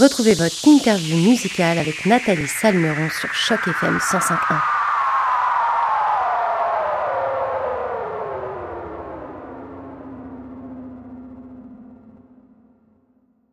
Retrouvez 0.00 0.34
votre 0.34 0.68
interview 0.68 1.16
musicale 1.16 1.76
avec 1.76 2.06
Nathalie 2.06 2.46
Salmeron 2.46 3.08
sur 3.08 3.34
Choc 3.34 3.66
FM 3.66 3.96
105.1. 3.96 4.60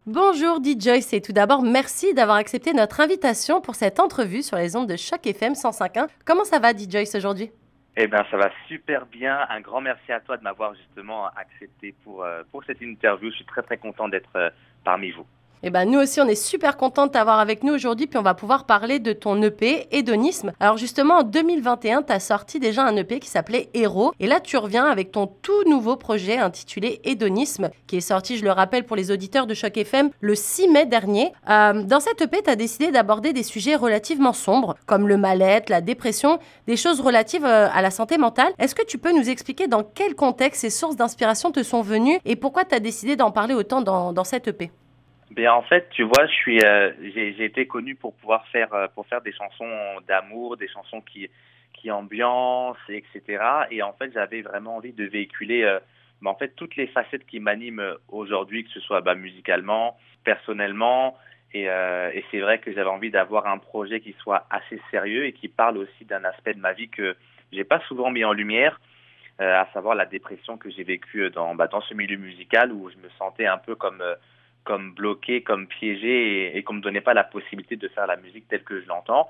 Bonjour 0.05 0.59
D-Joyce 0.59 1.13
et 1.13 1.21
tout 1.21 1.34
d'abord 1.34 1.63
merci 1.63 2.13
d'avoir 2.13 2.38
accepté 2.38 2.73
notre 2.73 3.00
invitation 3.00 3.59
pour 3.59 3.73
cette 3.73 4.00
entrevue 4.00 4.43
sur 4.43 4.57
les 4.57 4.75
ondes 4.75 4.88
de 4.88 4.98
Choc 4.98 5.25
FM 5.25 5.54
105.1. 5.54 6.09
Comment 6.25 6.43
ça 6.43 6.59
va 6.59 6.73
D-Joyce 6.73 7.16
aujourd'hui? 7.16 7.50
Eh 7.98 8.05
bien, 8.05 8.23
ça 8.30 8.38
va 8.38 8.52
super 8.68 9.07
bien. 9.07 9.48
Un 9.50 9.62
grand 9.62 9.82
merci 9.82 10.12
à 10.12 10.20
toi 10.20 10.38
de 10.38 10.43
m'avoir 10.43 10.75
justement 10.75 11.25
accepté 11.30 11.96
pour, 12.04 12.23
euh, 12.23 12.43
pour 12.52 12.63
cette 12.66 12.82
interview. 12.82 13.32
Je 13.32 13.38
suis 13.38 13.46
très 13.46 13.63
très 13.63 13.77
content 13.77 14.09
d'être 14.09 14.35
euh, 14.35 14.52
parmi 14.84 15.09
vous. 15.09 15.26
Eh 15.68 15.72
ben, 15.72 15.86
nous 15.86 15.98
aussi, 15.98 16.22
on 16.22 16.28
est 16.28 16.36
super 16.36 16.78
contents 16.78 17.08
de 17.08 17.12
t'avoir 17.12 17.40
avec 17.40 17.64
nous 17.64 17.74
aujourd'hui, 17.74 18.05
puis 18.05 18.20
on 18.20 18.22
va 18.22 18.36
pouvoir 18.36 18.66
parler 18.66 19.00
de 19.00 19.14
ton 19.14 19.42
EP, 19.42 19.88
Hédonisme. 19.90 20.52
Alors 20.60 20.78
justement, 20.78 21.16
en 21.16 21.24
2021, 21.24 22.04
tu 22.04 22.14
as 22.14 22.20
sorti 22.20 22.60
déjà 22.60 22.84
un 22.84 22.96
EP 22.96 23.20
qui 23.20 23.28
s'appelait 23.28 23.70
Héros, 23.74 24.14
et 24.20 24.28
là, 24.28 24.40
tu 24.40 24.58
reviens 24.58 24.86
avec 24.86 25.12
ton 25.12 25.26
tout 25.26 25.68
nouveau 25.68 25.96
projet 25.96 26.38
intitulé 26.38 27.02
Hédonisme, 27.04 27.72
qui 27.88 27.98
est 27.98 28.02
sorti, 28.02 28.38
je 28.38 28.44
le 28.44 28.52
rappelle 28.52 28.84
pour 28.84 28.96
les 28.96 29.10
auditeurs 29.10 29.48
de 29.48 29.55
Choc 29.55 29.76
FM, 29.76 30.12
le 30.20 30.36
6 30.36 30.68
mai 30.68 30.86
dernier. 30.86 31.34
Euh, 31.50 31.82
dans 31.82 32.00
cet 32.00 32.22
EP, 32.22 32.44
tu 32.44 32.50
as 32.52 32.55
décidé 32.55 32.91
d'aborder 32.91 33.34
des 33.34 33.41
sujets 33.41 33.76
relativement 33.76 34.34
sombres, 34.34 34.76
comme 34.86 35.08
le 35.08 35.18
mal-être, 35.18 35.72
la 35.72 35.82
dépression, 35.82 36.38
des 36.68 36.77
choses 36.77 37.02
relatives 37.02 37.44
euh, 37.44 37.70
à 37.74 37.82
la 37.82 37.90
santé 37.90 38.20
mentale. 38.20 38.54
Est-ce 38.60 38.76
que 38.76 38.86
tu 38.86 39.00
peux 39.00 39.13
nous 39.13 39.32
expliquer 39.32 39.68
dans 39.68 39.82
quel 39.82 40.13
contexte 40.13 40.62
ces 40.62 40.70
sources 40.70 40.96
d'inspiration 40.96 41.52
te 41.52 41.63
sont 41.63 41.82
venues, 41.82 42.20
et 42.24 42.36
pourquoi 42.36 42.66
tu 42.66 42.76
as 42.76 42.80
décidé 42.80 43.16
d'en 43.16 43.32
parler 43.32 43.55
autant 43.55 43.82
dans, 43.82 44.13
dans 44.13 44.24
cet 44.24 44.48
EP 44.48 44.70
Bien, 45.31 45.54
en 45.54 45.63
fait, 45.63 45.90
tu 45.90 46.04
vois, 46.04 46.27
je 46.27 46.34
suis, 46.34 46.62
euh, 46.63 46.91
j'ai 47.01 47.43
été 47.43 47.65
connu 47.65 47.95
pour 47.95 48.13
pouvoir 48.15 48.48
faire, 48.49 48.71
euh, 48.73 48.87
pour 48.93 49.07
faire 49.07 49.21
des 49.21 49.34
chansons 49.34 49.99
d'amour, 50.07 50.55
des 50.55 50.67
chansons 50.67 51.01
qui, 51.01 51.29
qui 51.73 51.90
ambiancent, 51.90 52.77
etc. 52.90 53.43
Et 53.71 53.82
en 53.82 53.93
fait, 53.93 54.12
j'avais 54.13 54.43
vraiment 54.43 54.76
envie 54.77 54.93
de 54.93 55.04
véhiculer, 55.05 55.63
euh, 55.63 55.79
bah, 56.21 56.29
en 56.29 56.35
fait, 56.35 56.49
toutes 56.55 56.76
les 56.76 56.85
facettes 56.87 57.26
qui 57.26 57.40
m'animent 57.40 57.95
aujourd'hui, 58.07 58.65
que 58.65 58.70
ce 58.70 58.79
soit 58.79 59.01
bah, 59.01 59.15
musicalement, 59.15 59.98
personnellement. 60.23 61.17
Et, 61.54 61.63
et 61.67 62.26
c'est 62.32 62.41
vrai 62.41 62.60
que 62.60 62.73
j'avais 62.73 62.89
envie 62.89 63.12
d'avoir 63.12 63.48
un 63.48 63.60
projet 63.60 64.01
qui 64.01 64.13
soit 64.19 64.45
assez 64.50 64.81
sérieux 64.91 65.25
et 65.25 65.31
qui 65.31 65.47
parle 65.47 65.78
aussi 65.78 66.03
d'un 66.03 66.25
aspect 66.25 66.53
de 66.53 66.59
ma 66.59 66.73
vie 66.73 66.89
que 66.89 67.16
j'ai 67.53 67.63
pas 67.63 67.79
souvent 67.88 68.12
mis 68.12 68.25
en 68.25 68.34
lumière, 68.34 68.81
à 69.39 69.66
savoir 69.72 69.95
la 69.95 70.06
dépression 70.06 70.57
que 70.57 70.69
j'ai 70.69 70.84
vécue 70.84 71.29
dans, 71.29 71.56
bah, 71.56 71.67
dans 71.67 71.79
ce 71.79 71.94
milieu 71.94 72.17
musical 72.17 72.73
où 72.73 72.89
je 72.89 72.97
me 72.97 73.09
sentais 73.17 73.45
un 73.45 73.57
peu 73.57 73.75
comme 73.75 74.03
comme 74.66 74.91
bloqué, 74.94 75.41
comme 75.41 75.68
piégé 75.68 76.58
et, 76.58 76.63
qu'on 76.63 76.74
me 76.74 76.81
donnait 76.81 77.02
pas 77.02 77.13
la 77.13 77.24
possibilité 77.24 77.78
de 77.78 77.88
faire 77.88 78.08
la 78.08 78.18
musique 78.18 78.47
telle 78.50 78.63
que 78.63 78.81
je 78.81 78.88
l'entends. 78.88 79.30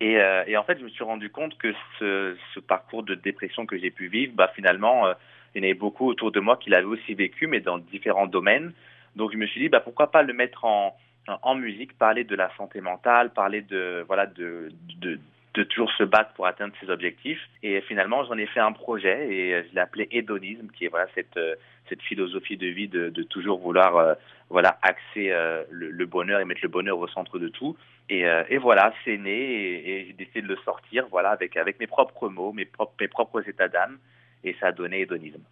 Et, 0.00 0.18
euh, 0.18 0.44
et, 0.46 0.56
en 0.56 0.62
fait, 0.62 0.78
je 0.78 0.84
me 0.84 0.88
suis 0.88 1.04
rendu 1.04 1.28
compte 1.28 1.58
que 1.58 1.74
ce, 1.98 2.60
parcours 2.60 3.02
de 3.02 3.14
dépression 3.14 3.66
que 3.66 3.76
j'ai 3.76 3.90
pu 3.90 4.06
vivre, 4.06 4.32
bah, 4.34 4.50
finalement, 4.54 5.06
euh, 5.06 5.14
il 5.54 5.58
y 5.58 5.60
en 5.60 5.68
avait 5.68 5.78
beaucoup 5.78 6.08
autour 6.08 6.32
de 6.32 6.40
moi 6.40 6.56
qui 6.56 6.70
l'avaient 6.70 6.86
aussi 6.86 7.14
vécu, 7.14 7.46
mais 7.46 7.60
dans 7.60 7.78
différents 7.78 8.26
domaines. 8.26 8.72
Donc, 9.16 9.32
je 9.32 9.36
me 9.36 9.46
suis 9.46 9.60
dit, 9.60 9.68
bah, 9.68 9.80
pourquoi 9.80 10.10
pas 10.10 10.22
le 10.22 10.32
mettre 10.32 10.64
en, 10.64 10.96
en 11.26 11.54
musique, 11.54 11.96
parler 11.98 12.24
de 12.24 12.34
la 12.34 12.50
santé 12.56 12.80
mentale, 12.80 13.32
parler 13.32 13.60
de, 13.62 14.04
voilà, 14.06 14.26
de, 14.26 14.70
de, 15.00 15.18
de 15.54 15.62
toujours 15.64 15.90
se 15.92 16.02
battre 16.02 16.32
pour 16.34 16.46
atteindre 16.46 16.74
ses 16.80 16.90
objectifs. 16.90 17.40
Et 17.62 17.80
finalement, 17.82 18.24
j'en 18.24 18.38
ai 18.38 18.46
fait 18.46 18.60
un 18.60 18.72
projet 18.72 19.28
et 19.30 19.64
je 19.68 19.74
l'ai 19.74 19.80
appelé 19.80 20.08
hédonisme, 20.10 20.68
qui 20.68 20.86
est 20.86 20.88
voilà 20.88 21.06
cette 21.14 21.36
euh, 21.36 21.54
cette 21.88 22.02
philosophie 22.02 22.56
de 22.56 22.68
vie 22.68 22.88
de, 22.88 23.10
de 23.10 23.22
toujours 23.22 23.58
vouloir 23.58 23.96
euh, 23.96 24.14
voilà 24.48 24.78
axer 24.82 25.30
euh, 25.30 25.64
le, 25.70 26.06
bonheur 26.06 26.40
et 26.40 26.44
mettre 26.44 26.62
le 26.62 26.68
bonheur 26.68 26.98
au 26.98 27.08
centre 27.08 27.38
de 27.38 27.48
tout. 27.48 27.76
Et, 28.08 28.24
et 28.48 28.58
voilà, 28.58 28.92
c'est 29.04 29.16
né 29.16 29.30
et, 29.32 29.90
et 29.90 30.06
j'ai 30.06 30.12
décidé 30.12 30.42
de 30.42 30.48
le 30.48 30.56
sortir 30.64 31.06
voilà 31.10 31.30
avec 31.30 31.56
avec 31.56 31.78
mes 31.80 31.86
propres 31.86 32.28
mots, 32.28 32.52
mes 32.52 32.64
propres 32.64 32.94
mes 33.00 33.08
propres 33.08 33.48
états 33.48 33.68
d'âme 33.68 33.98
et 34.44 34.54
ça 34.60 34.68
a 34.68 34.72
donné 34.72 35.00
hédonisme. 35.00 35.42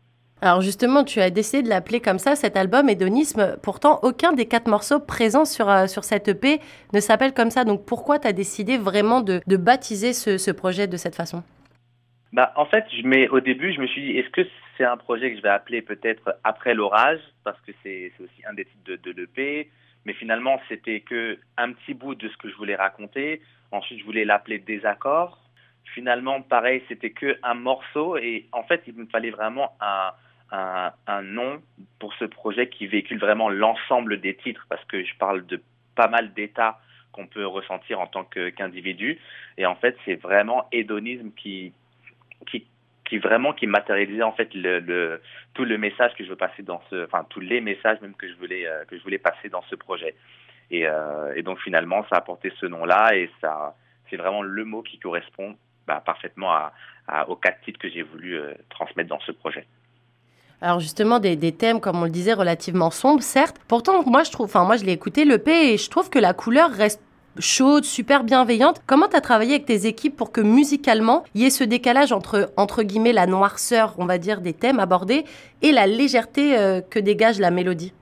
Alors 0.43 0.63
justement, 0.63 1.05
tu 1.05 1.21
as 1.21 1.29
décidé 1.29 1.63
de 1.63 1.69
l'appeler 1.69 2.01
comme 2.01 2.19
ça, 2.19 2.35
cet 2.35 2.57
album 2.57 2.89
Hédonisme. 2.89 3.59
Pourtant, 3.63 4.01
aucun 4.03 4.33
des 4.33 4.47
quatre 4.47 4.69
morceaux 4.69 4.99
présents 4.99 5.45
sur, 5.45 5.69
euh, 5.69 5.87
sur 5.87 6.03
cette 6.03 6.29
EP 6.29 6.61
ne 6.95 7.01
s'appelle 7.01 7.35
comme 7.35 7.51
ça. 7.51 7.65
Donc 7.65 7.85
pourquoi 7.85 8.19
tu 8.19 8.27
as 8.27 8.33
décidé 8.33 8.79
vraiment 8.79 9.21
de, 9.21 9.41
de 9.47 9.57
baptiser 9.57 10.15
ce, 10.15 10.39
ce, 10.39 10.51
projet 10.51 10.87
de 10.87 10.97
cette 10.97 11.15
façon? 11.15 11.43
Bah, 12.33 12.53
En 12.57 12.65
fait, 12.65 12.87
je 12.91 13.29
au 13.29 13.41
début, 13.41 13.75
je 13.75 13.81
me 13.81 13.87
suis 13.87 14.01
dit, 14.01 14.19
est-ce 14.19 14.31
que 14.31 14.49
c'est 14.79 14.85
un 14.85 14.97
projet 14.97 15.31
que 15.31 15.37
je 15.37 15.43
vais 15.43 15.51
appeler 15.51 15.83
peut-être 15.83 16.35
Après 16.43 16.73
l'orage? 16.73 17.21
Parce 17.45 17.61
que 17.61 17.73
c'est 17.83 18.11
aussi 18.19 18.43
un 18.49 18.55
des 18.55 18.65
titres 18.65 18.85
de, 18.85 18.97
de 18.97 19.21
l'EP. 19.21 19.71
Mais 20.07 20.15
finalement, 20.15 20.59
c'était 20.71 21.01
que 21.01 21.39
un 21.59 21.73
petit 21.73 21.93
bout 21.93 22.15
de 22.15 22.27
ce 22.29 22.37
que 22.39 22.49
je 22.49 22.57
voulais 22.57 22.77
raconter. 22.77 23.43
Ensuite, 23.73 24.01
je 24.01 24.05
voulais 24.07 24.25
l'appeler 24.25 24.59
Désaccord. 24.59 25.39
Finalement, 25.95 26.41
pareil, 26.41 26.83
c'était 26.89 27.11
que 27.11 27.37
un 27.43 27.53
morceau. 27.53 28.17
Et 28.17 28.49
en 28.53 28.63
fait, 28.63 28.83
il 28.87 28.95
me 28.95 29.05
fallait 29.05 29.31
vraiment 29.31 29.77
un 29.83 30.13
un, 30.53 31.23
nom 31.23 31.63
pour 31.99 32.15
ce 32.15 32.25
projet 32.25 32.69
qui 32.69 32.87
véhicule 32.87 33.19
vraiment 33.19 33.49
l'ensemble 33.49 34.21
des 34.21 34.35
titres 34.37 34.67
parce 34.69 34.85
que 34.87 35.05
je 35.05 35.15
parle 35.17 35.47
de 35.47 35.63
pas 35.95 36.09
mal 36.09 36.33
d'états 36.35 36.81
qu'on 37.13 37.27
peut 37.27 37.47
ressentir 37.47 38.01
en 38.01 38.07
tant 38.07 38.25
qu'individu 38.25 39.19
et 39.59 39.67
en 39.67 39.75
fait 39.75 39.97
c'est 40.05 40.15
vraiment 40.15 40.67
hédonisme 40.73 41.31
qui 41.37 41.73
qui 42.47 42.67
qui 43.05 43.19
vraiment 43.19 43.53
qui 43.53 43.67
matérialisait 43.67 44.23
en 44.23 44.33
fait 44.33 44.49
tout 45.55 45.65
le 45.65 45.79
message 45.79 46.15
que 46.15 46.25
je 46.25 46.31
veux 46.31 46.37
passer 46.37 46.63
dans 46.63 46.81
ce 46.91 47.05
enfin 47.05 47.27
tous 47.29 47.41
les 47.41 47.61
messages 47.61 48.01
même 48.01 48.15
que 48.15 48.29
je 48.29 48.35
voulais 48.35 48.67
euh, 48.67 48.85
que 48.85 48.97
je 48.97 49.03
voulais 49.03 49.19
passer 49.19 49.49
dans 49.49 49.63
ce 49.63 49.75
projet 49.75 50.15
et, 50.71 50.87
euh, 50.87 51.35
et 51.35 51.43
donc 51.43 51.61
finalement 51.61 52.05
ça 52.11 52.17
a 52.17 52.21
porté 52.21 52.53
ce 52.61 52.67
nom 52.67 52.85
là 52.85 53.15
et 53.15 53.31
ça 53.41 53.77
c'est 54.09 54.17
vraiment 54.17 54.43
le 54.43 54.65
mot 54.65 54.83
qui 54.83 54.99
correspond 54.99 55.57
bah, 55.87 56.03
parfaitement 56.05 56.71
aux 57.27 57.37
quatre 57.37 57.61
titres 57.63 57.81
que 57.81 57.89
j'ai 57.89 58.03
voulu 58.03 58.39
euh, 58.39 58.55
transmettre 58.69 59.09
dans 59.09 59.21
ce 59.21 59.33
projet. 59.33 59.67
Alors 60.63 60.81
justement, 60.81 61.21
des, 61.21 61.53
thèmes, 61.53 61.81
comme 61.81 62.01
on 62.01 62.05
le 62.05 62.11
disait, 62.11 62.35
relativement 62.35 62.91
sombres, 62.91 63.23
certes. 63.23 63.57
Pourtant, 63.67 64.03
moi, 64.05 64.25
je 64.25 64.31
trouve, 64.31 64.47
enfin, 64.47 64.65
moi, 64.65 64.77
je 64.77 64.85
l'ai 64.85 64.93
écouté, 64.93 65.25
le 65.25 65.39
P, 65.39 65.73
et 65.73 65.79
je 65.79 65.89
trouve 65.89 66.11
que 66.11 66.19
la 66.19 66.35
couleur 66.35 66.71
reste 66.71 67.03
chaude, 67.39 67.85
super 67.85 68.25
bienveillante. 68.25 68.83
Comment 68.87 69.09
tu 69.09 69.17
as 69.17 69.23
travaillé 69.23 69.55
avec 69.55 69.65
tes 69.65 69.87
équipes 69.87 70.17
pour 70.17 70.33
que 70.33 70.43
musicalement, 70.43 71.25
il 71.35 71.43
y 71.43 71.47
ait 71.47 71.51
ce 71.51 71.65
décalage 71.65 72.13
entre, 72.13 72.53
entre 72.59 72.83
guillemets, 72.83 73.15
la 73.15 73.27
noirceur, 73.27 73.95
on 73.99 74.05
va 74.05 74.19
dire, 74.19 74.43
des 74.43 74.53
thèmes 74.53 74.81
abordés 74.81 75.25
et 75.63 75.73
la 75.73 75.87
légèreté 75.87 76.59
euh, 76.59 76.83
que 76.83 76.99
dégage 76.99 77.39
la 77.39 77.51
mélodie? 77.51 77.95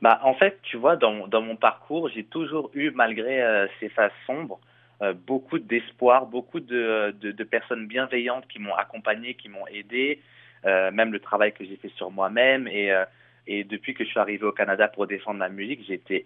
Bah, 0.00 0.20
En 0.22 0.34
fait, 0.34 0.60
tu 0.62 0.76
vois, 0.76 0.94
dans, 0.94 1.26
dans 1.26 1.42
mon 1.42 1.56
parcours, 1.56 2.08
j'ai 2.08 2.24
toujours 2.24 2.70
eu, 2.74 2.90
malgré 2.90 3.42
euh, 3.42 3.66
ces 3.80 3.88
phases 3.88 4.12
sombres, 4.26 4.60
euh, 5.02 5.12
beaucoup 5.12 5.58
d'espoir, 5.58 6.26
beaucoup 6.26 6.60
de, 6.60 7.16
de, 7.20 7.32
de, 7.32 7.44
personnes 7.44 7.88
bienveillantes 7.88 8.46
qui 8.46 8.60
m'ont 8.60 8.74
accompagné, 8.74 9.34
qui 9.34 9.48
m'ont 9.48 9.66
aidé, 9.66 10.20
même 10.64 11.12
le 11.12 11.20
travail 11.20 11.52
que 11.52 11.64
j'ai 11.64 11.76
fait 11.76 11.90
sur 11.96 12.10
moi-même. 12.10 12.68
Et, 12.68 12.90
euh, 12.90 13.04
et 13.46 13.64
depuis 13.64 13.94
que 13.94 14.04
je 14.04 14.08
suis 14.08 14.18
arrivé 14.18 14.44
au 14.44 14.52
Canada 14.52 14.88
pour 14.88 15.06
défendre 15.06 15.38
ma 15.38 15.48
musique, 15.48 15.84
j'ai 15.86 15.94
été 15.94 16.24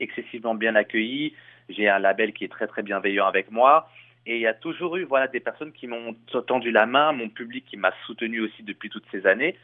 excessivement 0.00 0.54
bien 0.54 0.74
accueilli. 0.74 1.34
J'ai 1.68 1.88
un 1.88 1.98
label 1.98 2.32
qui 2.32 2.44
est 2.44 2.48
très 2.48 2.66
très 2.66 2.82
bienveillant 2.82 3.26
avec 3.26 3.50
moi. 3.50 3.90
Et 4.26 4.36
il 4.36 4.40
y 4.42 4.46
a 4.46 4.54
toujours 4.54 4.96
eu 4.96 5.04
voilà 5.04 5.28
des 5.28 5.40
personnes 5.40 5.72
qui 5.72 5.86
m'ont 5.86 6.14
tendu 6.46 6.70
la 6.70 6.84
main, 6.84 7.12
mon 7.12 7.30
public 7.30 7.64
qui 7.66 7.78
m'a 7.78 7.92
soutenu 8.04 8.40
aussi 8.40 8.62
depuis 8.62 8.90
toutes 8.90 9.06
ces 9.10 9.26
années. 9.26 9.56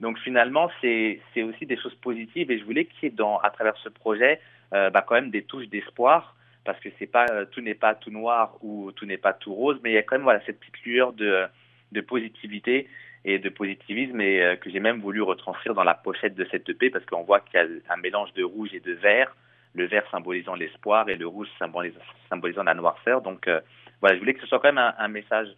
Donc 0.00 0.18
finalement, 0.20 0.70
c'est 0.80 1.20
aussi 1.36 1.66
des 1.66 1.76
choses 1.76 1.94
positives 1.96 2.50
et 2.50 2.58
je 2.58 2.64
voulais 2.64 2.84
qu'il 2.84 3.04
y 3.04 3.06
ait 3.06 3.14
dans 3.14 3.38
à 3.38 3.50
travers 3.50 3.76
ce 3.78 3.88
projet 3.88 4.40
euh, 4.72 4.90
bah, 4.90 5.04
quand 5.06 5.14
même 5.14 5.30
des 5.30 5.42
touches 5.42 5.68
d'espoir 5.68 6.36
parce 6.64 6.78
que 6.80 6.88
pas 7.06 7.26
tout 7.46 7.60
n'est 7.60 7.74
pas 7.74 7.94
tout 7.94 8.10
noir 8.10 8.56
ou 8.62 8.92
tout 8.92 9.06
n'est 9.06 9.18
pas 9.18 9.32
tout 9.32 9.52
rose, 9.52 9.78
mais 9.82 9.90
il 9.90 9.94
y 9.94 9.98
a 9.98 10.02
quand 10.02 10.16
même 10.16 10.24
voilà 10.24 10.40
cette 10.46 10.60
petite 10.60 10.84
lueur 10.84 11.12
de 11.12 11.44
de 11.92 12.00
positivité 12.00 12.88
et 13.24 13.38
de 13.38 13.48
positivisme 13.48 14.20
et 14.20 14.42
euh, 14.42 14.56
que 14.56 14.70
j'ai 14.70 14.80
même 14.80 15.00
voulu 15.00 15.22
retranscrire 15.22 15.74
dans 15.74 15.84
la 15.84 15.94
pochette 15.94 16.34
de 16.34 16.46
cette 16.50 16.68
EP 16.68 16.90
parce 16.90 17.04
qu'on 17.06 17.22
voit 17.22 17.40
qu'il 17.40 17.58
y 17.58 17.62
a 17.62 17.92
un 17.92 17.96
mélange 17.96 18.32
de 18.34 18.44
rouge 18.44 18.74
et 18.74 18.80
de 18.80 18.92
vert, 18.92 19.34
le 19.74 19.86
vert 19.86 20.04
symbolisant 20.10 20.54
l'espoir 20.54 21.08
et 21.08 21.16
le 21.16 21.26
rouge 21.26 21.48
symbolisant, 21.58 22.62
la 22.62 22.74
noirceur. 22.74 23.22
Donc 23.22 23.48
euh, 23.48 23.60
voilà, 24.00 24.16
je 24.16 24.20
voulais 24.20 24.34
que 24.34 24.40
ce 24.40 24.46
soit 24.46 24.60
quand 24.60 24.72
même 24.72 24.92
un, 24.98 25.08
message 25.08 25.48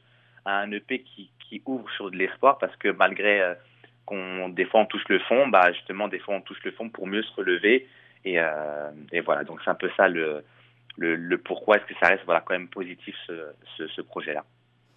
à 0.44 0.60
un 0.60 0.70
EP 0.70 1.00
qui, 1.00 1.30
ouvre 1.64 1.90
sur 1.92 2.10
de 2.10 2.16
l'espoir 2.16 2.58
parce 2.58 2.74
que 2.76 2.88
malgré 2.88 3.40
euh, 3.40 3.54
qu'on 4.04 4.48
des 4.48 4.64
fois 4.66 4.80
on 4.80 4.86
touche 4.86 5.08
le 5.08 5.18
fond, 5.20 5.48
bah 5.48 5.72
justement 5.72 6.06
des 6.06 6.18
fois 6.18 6.34
on 6.34 6.40
touche 6.40 6.62
le 6.64 6.70
fond 6.72 6.88
pour 6.88 7.06
mieux 7.06 7.22
se 7.22 7.32
relever 7.34 7.88
et, 8.24 8.38
voilà 9.24 9.44
donc 9.44 9.60
c'est 9.64 9.70
un 9.70 9.74
peu 9.76 9.90
ça 9.96 10.08
le, 10.08 10.44
pourquoi 11.44 11.76
est-ce 11.76 11.86
que 11.86 11.94
ça 12.00 12.08
reste 12.08 12.24
voilà 12.24 12.40
quand 12.40 12.54
même 12.54 12.68
positif 12.68 13.16
ce 13.26 14.00
projet 14.02 14.34
là. 14.34 14.44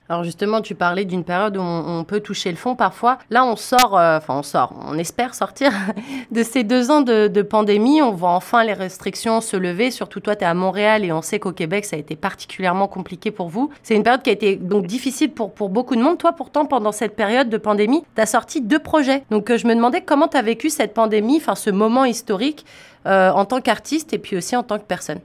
Alors 0.10 0.24
justement, 0.24 0.62
tu 0.62 0.74
parlais 0.74 1.06
d'une 1.06 1.24
période 1.24 1.56
où 1.56 1.62
on, 1.62 2.04
peut 2.04 2.20
toucher 2.20 2.50
le 2.50 2.58
fond 2.58 2.76
parfois. 2.76 3.20
Là, 3.30 3.46
on 3.46 3.56
sort, 3.56 3.96
euh, 3.96 4.18
enfin 4.18 4.40
on 4.40 4.44
sort, 4.44 4.74
on 4.88 4.98
espère 4.98 5.36
sortir 5.36 5.72
de 6.32 6.42
ces 6.42 6.64
deux 6.64 6.90
ans 6.90 7.02
de, 7.02 7.42
pandémie. 7.44 8.02
On 8.02 8.12
voit 8.12 8.32
enfin 8.32 8.64
les 8.64 8.74
restrictions 8.74 9.40
se 9.40 9.56
lever. 9.56 9.92
Surtout 9.92 10.20
toi, 10.20 10.36
tu 10.36 10.44
es 10.44 10.48
à 10.48 10.56
Montréal 10.56 11.06
et 11.06 11.12
on 11.12 11.22
sait 11.22 11.38
qu'au 11.38 11.52
Québec, 11.52 11.86
ça 11.86 11.96
a 11.96 12.00
été 12.00 12.16
particulièrement 12.16 12.88
compliqué 12.88 13.30
pour 13.30 13.50
vous. 13.50 13.70
C'est 13.84 13.96
une 13.96 14.02
période 14.02 14.24
qui 14.24 14.32
a 14.32 14.34
été 14.34 14.56
donc 14.56 14.88
difficile 14.88 15.32
pour, 15.32 15.54
pour 15.54 15.70
beaucoup 15.70 15.96
de 15.96 16.02
monde. 16.02 16.18
Toi, 16.18 16.34
pourtant, 16.34 16.66
pendant 16.66 16.92
cette 16.92 17.16
période 17.16 17.50
de 17.50 17.58
pandémie, 17.58 18.04
tu 18.16 18.22
as 18.22 18.26
sorti 18.26 18.62
deux 18.62 18.80
projets. 18.80 19.24
Donc 19.30 19.52
euh, 19.52 19.58
je 19.58 19.68
me 19.68 19.76
demandais 19.76 20.02
comment 20.02 20.28
tu 20.28 20.38
as 20.38 20.42
vécu 20.42 20.72
cette 20.72 20.96
pandémie, 20.96 21.38
enfin 21.38 21.54
ce 21.54 21.70
moment 21.70 22.06
historique 22.06 22.66
euh, 23.06 23.30
en 23.30 23.46
tant 23.46 23.62
qu'artiste 23.62 24.12
et 24.14 24.18
puis 24.18 24.36
aussi 24.36 24.56
en 24.56 24.64
tant 24.64 24.80
que 24.80 24.86
personne. 24.86 25.20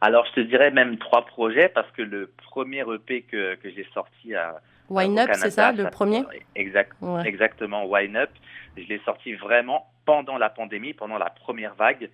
Alors, 0.00 0.26
je 0.26 0.32
te 0.32 0.40
dirais 0.40 0.70
même 0.70 0.98
trois 0.98 1.24
projets 1.24 1.68
parce 1.68 1.90
que 1.92 2.02
le 2.02 2.30
premier 2.50 2.80
EP 2.80 3.22
que, 3.22 3.54
que 3.56 3.70
j'ai 3.70 3.86
sorti 3.94 4.34
à. 4.34 4.60
Wine 4.88 5.18
Up, 5.18 5.30
c'est 5.32 5.50
ça, 5.50 5.72
le 5.72 5.90
premier 5.90 6.22
exact, 6.54 6.92
Exactement, 7.24 7.86
Wine 7.86 8.16
Up. 8.16 8.30
Je 8.76 8.86
l'ai 8.86 9.00
sorti 9.04 9.34
vraiment 9.34 9.90
pendant 10.04 10.38
la 10.38 10.48
pandémie, 10.48 10.92
pendant 10.92 11.18
la 11.18 11.30
première 11.30 11.74
vague. 11.74 12.08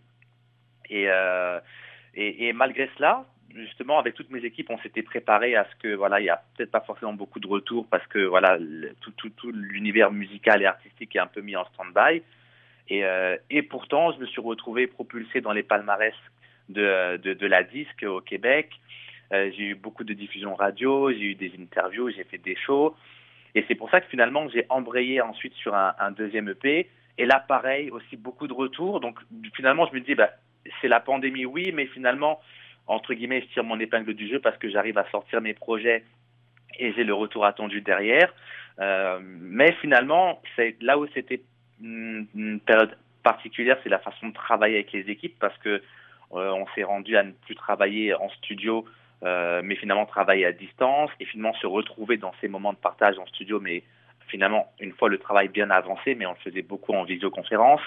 Et, 0.89 1.07
euh, 1.09 1.61
et, 2.15 2.49
et, 2.49 2.53
malgré 2.55 2.89
cela, 2.97 3.27
justement, 3.55 3.99
avec 3.99 4.15
toutes 4.15 4.31
mes 4.31 4.45
équipes, 4.45 4.71
on 4.71 4.79
s'était 4.79 5.03
préparé 5.03 5.55
à 5.55 5.67
ce 5.71 5.83
que, 5.83 5.95
voilà, 5.95 6.21
il 6.21 6.25
n'y 6.25 6.31
a 6.31 6.43
peut-être 6.57 6.71
pas 6.71 6.81
forcément 6.81 7.13
beaucoup 7.13 7.41
de 7.41 7.47
retours 7.47 7.87
parce 7.91 8.07
que, 8.07 8.21
voilà, 8.21 8.57
tout, 9.03 9.13
tout, 9.19 9.31
tout 9.31 9.53
l'univers 9.53 10.11
musical 10.11 10.63
et 10.63 10.67
artistique 10.67 11.15
est 11.17 11.21
un 11.21 11.27
peu 11.27 11.43
mis 11.43 11.57
en 11.57 11.67
stand-by. 11.75 12.23
Et, 12.89 13.05
euh, 13.05 13.37
et 13.51 13.63
pourtant, 13.63 14.13
je 14.13 14.19
me 14.19 14.27
suis 14.27 14.41
retrouvé 14.41 14.87
propulsé 14.87 15.43
dans 15.43 15.53
les 15.53 15.63
palmarès 15.63 16.15
de, 16.69 17.17
de, 17.17 17.47
la 17.47 17.63
disque 17.63 18.05
au 18.05 18.21
Québec. 18.21 18.71
Euh, 19.33 19.51
j'ai 19.57 19.65
eu 19.65 19.75
beaucoup 19.75 20.05
de 20.05 20.13
diffusions 20.13 20.55
radio, 20.55 21.11
j'ai 21.11 21.31
eu 21.31 21.35
des 21.35 21.53
interviews, 21.59 22.11
j'ai 22.11 22.25
fait 22.25 22.39
des 22.39 22.57
shows. 22.57 22.95
Et 23.55 23.65
c'est 23.69 23.75
pour 23.75 23.91
ça 23.91 24.01
que 24.01 24.09
finalement, 24.09 24.49
j'ai 24.49 24.67
embrayé 24.69 25.21
ensuite 25.21 25.55
sur 25.55 25.75
un, 25.75 26.11
deuxième 26.13 26.49
EP. 26.49 26.89
Et 27.19 27.27
là, 27.27 27.45
pareil, 27.47 27.91
aussi 27.91 28.17
beaucoup 28.17 28.47
de 28.47 28.53
retours. 28.53 29.01
Donc 29.01 29.19
finalement, 29.55 29.87
je 29.87 29.95
me 29.95 30.01
dis, 30.01 30.15
bah, 30.15 30.31
c'est 30.81 30.89
la 30.89 31.01
pandémie, 31.01 31.45
oui, 31.45 31.73
mais 31.75 31.87
finalement, 31.87 32.41
entre 32.87 33.15
guillemets, 33.15 33.43
je 33.43 33.47
tire 33.55 33.65
mon 33.65 33.79
épingle 33.79 34.15
du 34.15 34.29
jeu 34.29 34.41
parce 34.41 34.57
que 34.57 34.71
j'arrive 34.71 34.99
à 34.99 35.09
sortir 35.11 35.41
mes 35.41 35.55
projets 35.55 36.05
et 36.79 36.93
j'ai 36.95 37.05
le 37.05 37.15
retour 37.15 37.45
attendu 37.45 37.83
derrière. 37.83 38.33
Euh, 38.81 39.19
mais 39.23 39.73
finalement, 39.81 40.41
c'est 40.57 40.77
là 40.81 40.99
où 40.99 41.07
c'était 41.09 41.43
une 41.83 42.61
période 42.65 42.97
particulière, 43.23 43.79
c'est 43.83 43.89
la 43.89 43.99
façon 43.99 44.29
de 44.29 44.35
travailler 44.35 44.77
avec 44.77 44.93
les 44.93 45.11
équipes 45.11 45.37
parce 45.39 45.57
que 45.59 45.83
on 46.33 46.67
s'est 46.75 46.83
rendu 46.83 47.17
à 47.17 47.23
ne 47.23 47.33
plus 47.33 47.55
travailler 47.55 48.15
en 48.15 48.29
studio, 48.31 48.87
euh, 49.25 49.61
mais 49.63 49.77
finalement 49.77 50.05
travailler 50.05 50.45
à 50.47 50.53
distance 50.53 51.11
et 51.21 51.25
finalement 51.27 51.55
se 51.55 51.67
retrouver 51.67 52.17
dans 52.17 52.33
ces 52.41 52.49
moments 52.49 52.73
de 52.73 52.79
partage 52.79 53.21
en 53.21 53.27
studio, 53.27 53.61
mais 53.61 53.85
finalement 54.27 54.73
une 54.81 54.93
fois 54.93 55.09
le 55.09 55.19
travail 55.19 55.47
bien 55.47 55.71
avancé, 55.71 56.17
mais 56.17 56.27
on 56.27 56.33
le 56.33 56.39
faisait 56.39 56.63
beaucoup 56.63 56.93
en 56.93 57.05
visioconférence. 57.05 57.81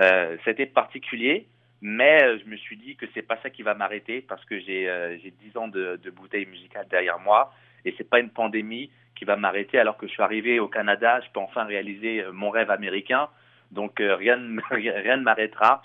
Euh, 0.00 0.36
C'était 0.44 0.66
particulier, 0.66 1.46
mais 1.82 2.38
je 2.40 2.46
me 2.46 2.56
suis 2.56 2.76
dit 2.76 2.96
que 2.96 3.06
c'est 3.14 3.22
pas 3.22 3.38
ça 3.44 3.50
qui 3.50 3.62
va 3.62 3.74
m'arrêter 3.74 4.22
parce 4.22 4.44
que 4.44 4.58
j'ai 4.58 4.88
euh, 4.88 5.16
10 5.40 5.56
ans 5.56 5.68
de, 5.68 6.00
bouteilles 6.10 6.46
musicales 6.46 6.88
derrière 6.90 7.20
moi 7.20 7.52
et 7.84 7.94
c'est 7.96 8.08
pas 8.08 8.18
une 8.18 8.30
pandémie 8.30 8.90
qui 9.14 9.24
va 9.24 9.36
m'arrêter 9.36 9.78
alors 9.78 9.96
que 9.96 10.08
je 10.08 10.12
suis 10.12 10.22
arrivé 10.22 10.58
au 10.58 10.66
Canada, 10.66 11.20
je 11.20 11.30
peux 11.32 11.38
enfin 11.38 11.62
réaliser 11.62 12.24
mon 12.32 12.50
rêve 12.50 12.72
américain. 12.72 13.28
Donc 13.70 14.00
rien 14.00 14.36
ne 14.36 15.22
m'arrêtera 15.22 15.82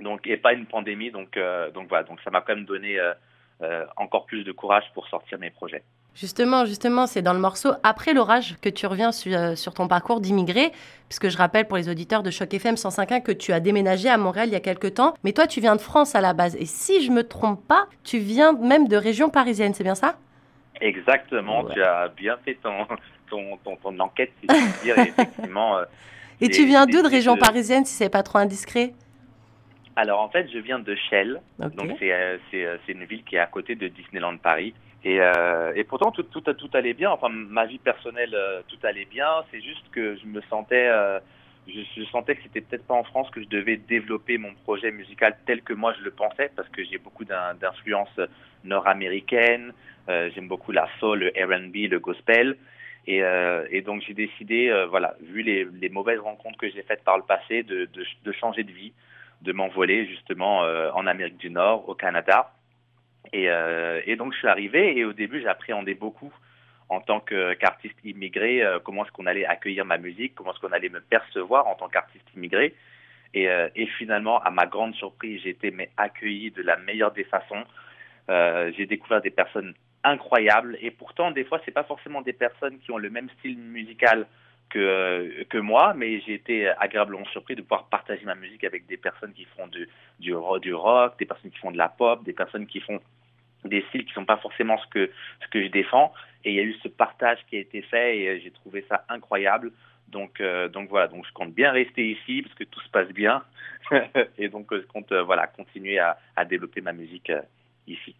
donc 0.00 0.26
et 0.26 0.36
pas 0.36 0.52
une 0.52 0.66
pandémie. 0.66 1.10
Donc 1.10 1.36
euh, 1.36 1.70
donc 1.70 1.88
voilà, 1.88 2.04
donc 2.04 2.18
ça 2.22 2.30
m'a 2.30 2.40
quand 2.40 2.54
même 2.54 2.64
donné 2.64 2.98
euh, 2.98 3.12
euh, 3.62 3.84
encore 3.96 4.26
plus 4.26 4.44
de 4.44 4.52
courage 4.52 4.84
pour 4.94 5.06
sortir 5.08 5.38
mes 5.38 5.50
projets. 5.50 5.82
Justement, 6.14 6.64
justement, 6.64 7.06
c'est 7.06 7.20
dans 7.20 7.34
le 7.34 7.38
morceau 7.38 7.72
Après 7.82 8.14
l'orage 8.14 8.56
que 8.62 8.70
tu 8.70 8.86
reviens 8.86 9.12
sur, 9.12 9.74
ton 9.74 9.86
parcours 9.86 10.20
d'immigré, 10.20 10.72
puisque 11.10 11.28
je 11.28 11.36
rappelle 11.36 11.66
pour 11.66 11.76
les 11.76 11.90
auditeurs 11.90 12.22
de 12.22 12.30
Choc 12.30 12.54
FM 12.54 12.76
105.1 12.76 13.22
que 13.22 13.32
tu 13.32 13.52
as 13.52 13.60
déménagé 13.60 14.08
à 14.08 14.16
Montréal 14.16 14.48
il 14.48 14.52
y 14.52 14.56
a 14.56 14.60
quelques 14.60 14.94
temps, 14.94 15.12
mais 15.24 15.32
toi 15.32 15.46
tu 15.46 15.60
viens 15.60 15.76
de 15.76 15.80
France 15.80 16.14
à 16.14 16.22
la 16.22 16.32
base, 16.32 16.56
et 16.56 16.64
si 16.64 17.04
je 17.04 17.10
me 17.10 17.22
trompe 17.22 17.66
pas, 17.68 17.86
tu 18.02 18.16
viens 18.16 18.54
même 18.54 18.88
de 18.88 18.96
région 18.96 19.28
parisienne, 19.28 19.74
c'est 19.74 19.84
bien 19.84 19.94
ça? 19.94 20.16
Exactement, 20.80 21.64
tu 21.64 21.82
as 21.82 22.08
bien 22.08 22.38
fait 22.46 22.54
ton, 22.62 22.86
ton, 23.28 23.58
ton, 23.76 24.00
enquête, 24.00 24.32
si 24.40 24.46
je 24.48 24.82
dire, 24.84 24.98
effectivement. 24.98 25.80
et 26.40 26.48
tu 26.48 26.64
viens 26.64 26.86
d'où 26.86 27.02
de 27.02 27.08
région 27.08 27.36
parisienne, 27.36 27.84
si 27.84 27.92
c'est 27.92 28.08
pas 28.08 28.22
trop 28.22 28.38
indiscret? 28.38 28.94
Alors 29.96 30.20
en 30.20 30.28
fait, 30.28 30.46
je 30.52 30.58
viens 30.58 30.78
de 30.78 30.94
Shell, 30.94 31.40
donc 31.58 32.02
euh, 32.02 32.38
euh, 32.54 32.76
c'est 32.84 32.92
une 32.92 33.04
ville 33.04 33.24
qui 33.24 33.36
est 33.36 33.40
à 33.40 33.46
côté 33.46 33.74
de 33.74 33.88
Disneyland 33.88 34.36
Paris. 34.36 34.74
Et, 35.04 35.20
euh, 35.20 35.72
et 35.74 35.84
pourtant 35.84 36.10
tout, 36.10 36.24
tout, 36.24 36.40
tout 36.40 36.70
allait 36.74 36.92
bien. 36.92 37.10
Enfin, 37.10 37.30
ma 37.30 37.64
vie 37.64 37.78
personnelle, 37.78 38.36
tout 38.68 38.78
allait 38.82 39.06
bien. 39.06 39.26
C'est 39.50 39.62
juste 39.62 39.88
que 39.92 40.16
je 40.16 40.26
me 40.26 40.42
sentais, 40.50 40.90
je, 41.66 41.80
je, 41.96 42.04
sentais 42.06 42.36
que 42.36 42.42
c'était 42.42 42.60
peut-être 42.60 42.86
pas 42.86 42.94
en 42.94 43.04
France 43.04 43.30
que 43.30 43.42
je 43.42 43.48
devais 43.48 43.76
développer 43.78 44.36
mon 44.36 44.52
projet 44.64 44.90
musical 44.90 45.34
tel 45.46 45.62
que 45.62 45.72
moi 45.72 45.94
je 45.98 46.04
le 46.04 46.10
pensais, 46.10 46.50
parce 46.54 46.68
que 46.68 46.84
j'ai 46.84 46.98
beaucoup 46.98 47.24
d'influences 47.24 48.20
nord-américaines. 48.64 49.72
J'aime 50.08 50.48
beaucoup 50.48 50.72
la 50.72 50.88
soul, 50.98 51.20
le 51.20 51.28
R&B, 51.28 51.90
le 51.90 52.00
gospel. 52.00 52.58
Et, 53.06 53.22
et 53.70 53.80
donc 53.80 54.02
j'ai 54.06 54.14
décidé, 54.14 54.86
voilà, 54.90 55.14
vu 55.22 55.40
les, 55.42 55.64
les, 55.80 55.88
mauvaises 55.88 56.20
rencontres 56.20 56.58
que 56.58 56.68
j'ai 56.68 56.82
faites 56.82 57.04
par 57.04 57.16
le 57.16 57.22
passé, 57.22 57.62
de, 57.62 57.88
de, 57.94 58.04
de 58.24 58.32
changer 58.32 58.64
de 58.64 58.72
vie 58.72 58.92
de 59.42 59.52
m'envoler 59.52 60.06
justement 60.06 60.64
euh, 60.64 60.90
en 60.92 61.06
Amérique 61.06 61.36
du 61.36 61.50
Nord, 61.50 61.88
au 61.88 61.94
Canada. 61.94 62.52
Et, 63.32 63.50
euh, 63.50 64.00
et, 64.06 64.16
donc 64.16 64.32
je 64.32 64.38
suis 64.38 64.48
arrivé 64.48 64.96
et 64.96 65.04
au 65.04 65.12
début 65.12 65.42
j'appréhendais 65.42 65.94
beaucoup 65.94 66.32
en 66.88 67.00
tant 67.00 67.18
qu'artiste 67.18 67.98
immigré 68.04 68.62
euh, 68.62 68.78
comment 68.78 69.04
est-ce 69.04 69.10
qu'on 69.10 69.26
allait 69.26 69.44
accueillir 69.44 69.84
ma 69.84 69.98
musique, 69.98 70.34
comment 70.36 70.52
est-ce 70.52 70.60
qu'on 70.60 70.72
allait 70.72 70.88
me 70.88 71.00
percevoir 71.00 71.66
en 71.66 71.74
tant 71.74 71.88
qu'artiste 71.88 72.26
immigré. 72.36 72.74
Et, 73.34 73.86
finalement, 73.98 74.40
à 74.42 74.50
ma 74.50 74.64
grande 74.64 74.94
surprise, 74.94 75.42
j'ai 75.42 75.50
été 75.50 75.70
mais, 75.70 75.90
accueilli 75.98 76.52
de 76.52 76.62
la 76.62 76.78
meilleure 76.78 77.12
des 77.12 77.24
façons. 77.24 77.64
j'ai 78.28 78.86
découvert 78.86 79.20
des 79.20 79.30
personnes 79.30 79.74
incroyables 80.04 80.78
et 80.80 80.90
pourtant 80.90 81.32
des 81.32 81.44
fois 81.44 81.60
c'est 81.64 81.72
pas 81.72 81.82
forcément 81.82 82.22
des 82.22 82.32
personnes 82.32 82.78
qui 82.78 82.92
ont 82.92 82.96
le 82.96 83.10
même 83.10 83.28
style 83.38 83.58
musical 83.58 84.26
que, 84.70 85.44
que 85.48 85.58
moi, 85.58 85.94
mais 85.94 86.20
j'ai 86.20 86.34
été 86.34 86.68
agréablement 86.68 87.24
surpris 87.26 87.54
de 87.54 87.62
pouvoir 87.62 87.86
partager 87.88 88.24
ma 88.24 88.34
musique 88.34 88.64
avec 88.64 88.86
des 88.86 88.96
personnes 88.96 89.32
qui 89.32 89.44
font 89.56 89.66
du, 89.68 89.88
du, 90.18 90.34
rock, 90.34 91.18
des 91.18 91.26
personnes 91.26 91.50
qui 91.50 91.58
font 91.58 91.70
de 91.70 91.78
la 91.78 91.88
pop, 91.88 92.24
des 92.24 92.32
personnes 92.32 92.66
qui 92.66 92.80
font 92.80 93.00
des 93.64 93.84
styles 93.88 94.04
qui 94.04 94.10
ne 94.10 94.14
sont 94.14 94.24
pas 94.24 94.36
forcément 94.36 94.78
ce 94.78 94.86
que, 94.88 95.10
ce 95.42 95.48
que 95.48 95.62
je 95.62 95.68
défends. 95.68 96.12
Et 96.44 96.50
il 96.50 96.56
y 96.56 96.60
a 96.60 96.62
eu 96.62 96.74
ce 96.82 96.88
partage 96.88 97.38
qui 97.48 97.56
a 97.56 97.60
été 97.60 97.82
fait 97.82 98.18
et 98.18 98.40
j'ai 98.40 98.50
trouvé 98.50 98.84
ça 98.88 99.04
incroyable. 99.08 99.72
Donc, 100.08 100.40
euh, 100.40 100.68
donc 100.68 100.88
voilà, 100.88 101.08
donc 101.08 101.26
je 101.26 101.32
compte 101.32 101.52
bien 101.52 101.72
rester 101.72 102.10
ici 102.10 102.42
parce 102.42 102.54
que 102.54 102.64
tout 102.64 102.80
se 102.80 102.88
passe 102.90 103.08
bien. 103.08 103.42
et 104.38 104.48
donc 104.48 104.68
je 104.72 104.86
compte 104.86 105.10
euh, 105.12 105.22
voilà, 105.22 105.46
continuer 105.46 105.98
à, 105.98 106.18
à, 106.36 106.44
développer 106.44 106.80
ma 106.80 106.92
musique 106.92 107.30
euh, 107.30 107.42
ici. 107.86 108.14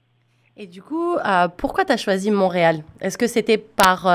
Et 0.57 0.67
du 0.67 0.81
coup, 0.83 1.19
pourquoi 1.59 1.85
tu 1.85 1.93
as 1.93 1.99
choisi 1.99 2.31
Montréal? 2.31 2.83
Est-ce 3.03 3.19
que 3.19 3.27
c'était 3.27 3.59
par 3.59 4.07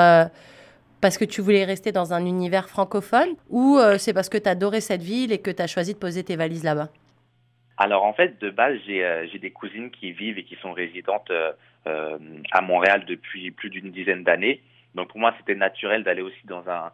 parce 1.01 1.17
que 1.17 1.25
tu 1.25 1.41
voulais 1.41 1.65
rester 1.65 1.91
dans 1.91 2.13
un 2.13 2.25
univers 2.25 2.69
francophone 2.69 3.35
ou 3.49 3.77
euh, 3.77 3.97
c'est 3.97 4.13
parce 4.13 4.29
que 4.29 4.37
tu 4.37 4.47
adorais 4.47 4.81
cette 4.81 5.01
ville 5.01 5.31
et 5.31 5.39
que 5.39 5.51
tu 5.51 5.61
as 5.61 5.67
choisi 5.67 5.93
de 5.93 5.99
poser 5.99 6.23
tes 6.23 6.35
valises 6.35 6.63
là-bas? 6.63 6.89
Alors 7.77 8.05
en 8.05 8.13
fait, 8.13 8.39
de 8.39 8.51
base, 8.51 8.77
j'ai 8.85 9.03
euh, 9.03 9.25
des 9.41 9.51
cousines 9.51 9.89
qui 9.89 10.11
vivent 10.11 10.37
et 10.37 10.43
qui 10.43 10.55
sont 10.61 10.71
résidentes 10.71 11.31
euh, 11.31 12.17
à 12.51 12.61
Montréal 12.61 13.03
depuis 13.07 13.49
plus 13.51 13.71
d'une 13.71 13.91
dizaine 13.91 14.23
d'années. 14.23 14.61
Donc 14.93 15.09
pour 15.09 15.19
moi, 15.19 15.33
c'était 15.39 15.55
naturel 15.55 16.03
d'aller 16.03 16.21
aussi 16.21 16.45
dans 16.45 16.63
un, 16.67 16.91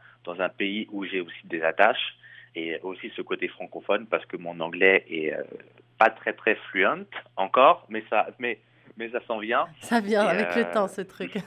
pays 0.49 0.87
où 0.91 1.03
j'ai 1.05 1.21
aussi 1.21 1.45
des 1.45 1.61
attaches 1.61 2.15
et 2.55 2.79
aussi 2.83 3.11
ce 3.15 3.21
côté 3.21 3.47
francophone 3.47 4.07
parce 4.07 4.25
que 4.25 4.37
mon 4.37 4.59
anglais 4.59 5.05
est 5.09 5.33
pas 5.97 6.09
très 6.09 6.33
très 6.33 6.55
fluent 6.55 7.05
encore, 7.35 7.85
mais 7.89 8.03
ça, 8.09 8.27
mais, 8.39 8.59
mais 8.97 9.09
ça 9.09 9.19
s'en 9.27 9.39
vient. 9.39 9.67
Ça 9.79 9.99
vient 9.99 10.25
avec 10.25 10.55
le 10.55 10.71
temps, 10.71 10.87
ce 10.87 11.01
truc. 11.01 11.37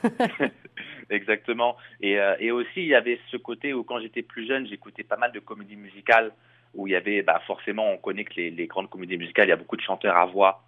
Exactement. 1.09 1.75
Et, 2.01 2.19
euh, 2.19 2.35
et 2.39 2.51
aussi, 2.51 2.77
il 2.77 2.87
y 2.87 2.95
avait 2.95 3.19
ce 3.29 3.37
côté 3.37 3.73
où 3.73 3.83
quand 3.83 3.99
j'étais 3.99 4.21
plus 4.21 4.47
jeune, 4.47 4.65
j'écoutais 4.67 5.03
pas 5.03 5.17
mal 5.17 5.31
de 5.31 5.39
comédies 5.39 5.75
musicales 5.75 6.31
où 6.73 6.87
il 6.87 6.91
y 6.91 6.95
avait, 6.95 7.21
bah, 7.21 7.41
forcément, 7.45 7.91
on 7.91 7.97
connaît 7.97 8.23
que 8.23 8.35
les, 8.35 8.49
les 8.49 8.67
grandes 8.67 8.89
comédies 8.89 9.17
musicales, 9.17 9.47
il 9.47 9.49
y 9.49 9.53
a 9.53 9.57
beaucoup 9.57 9.75
de 9.75 9.81
chanteurs 9.81 10.15
à 10.15 10.25
voix, 10.25 10.63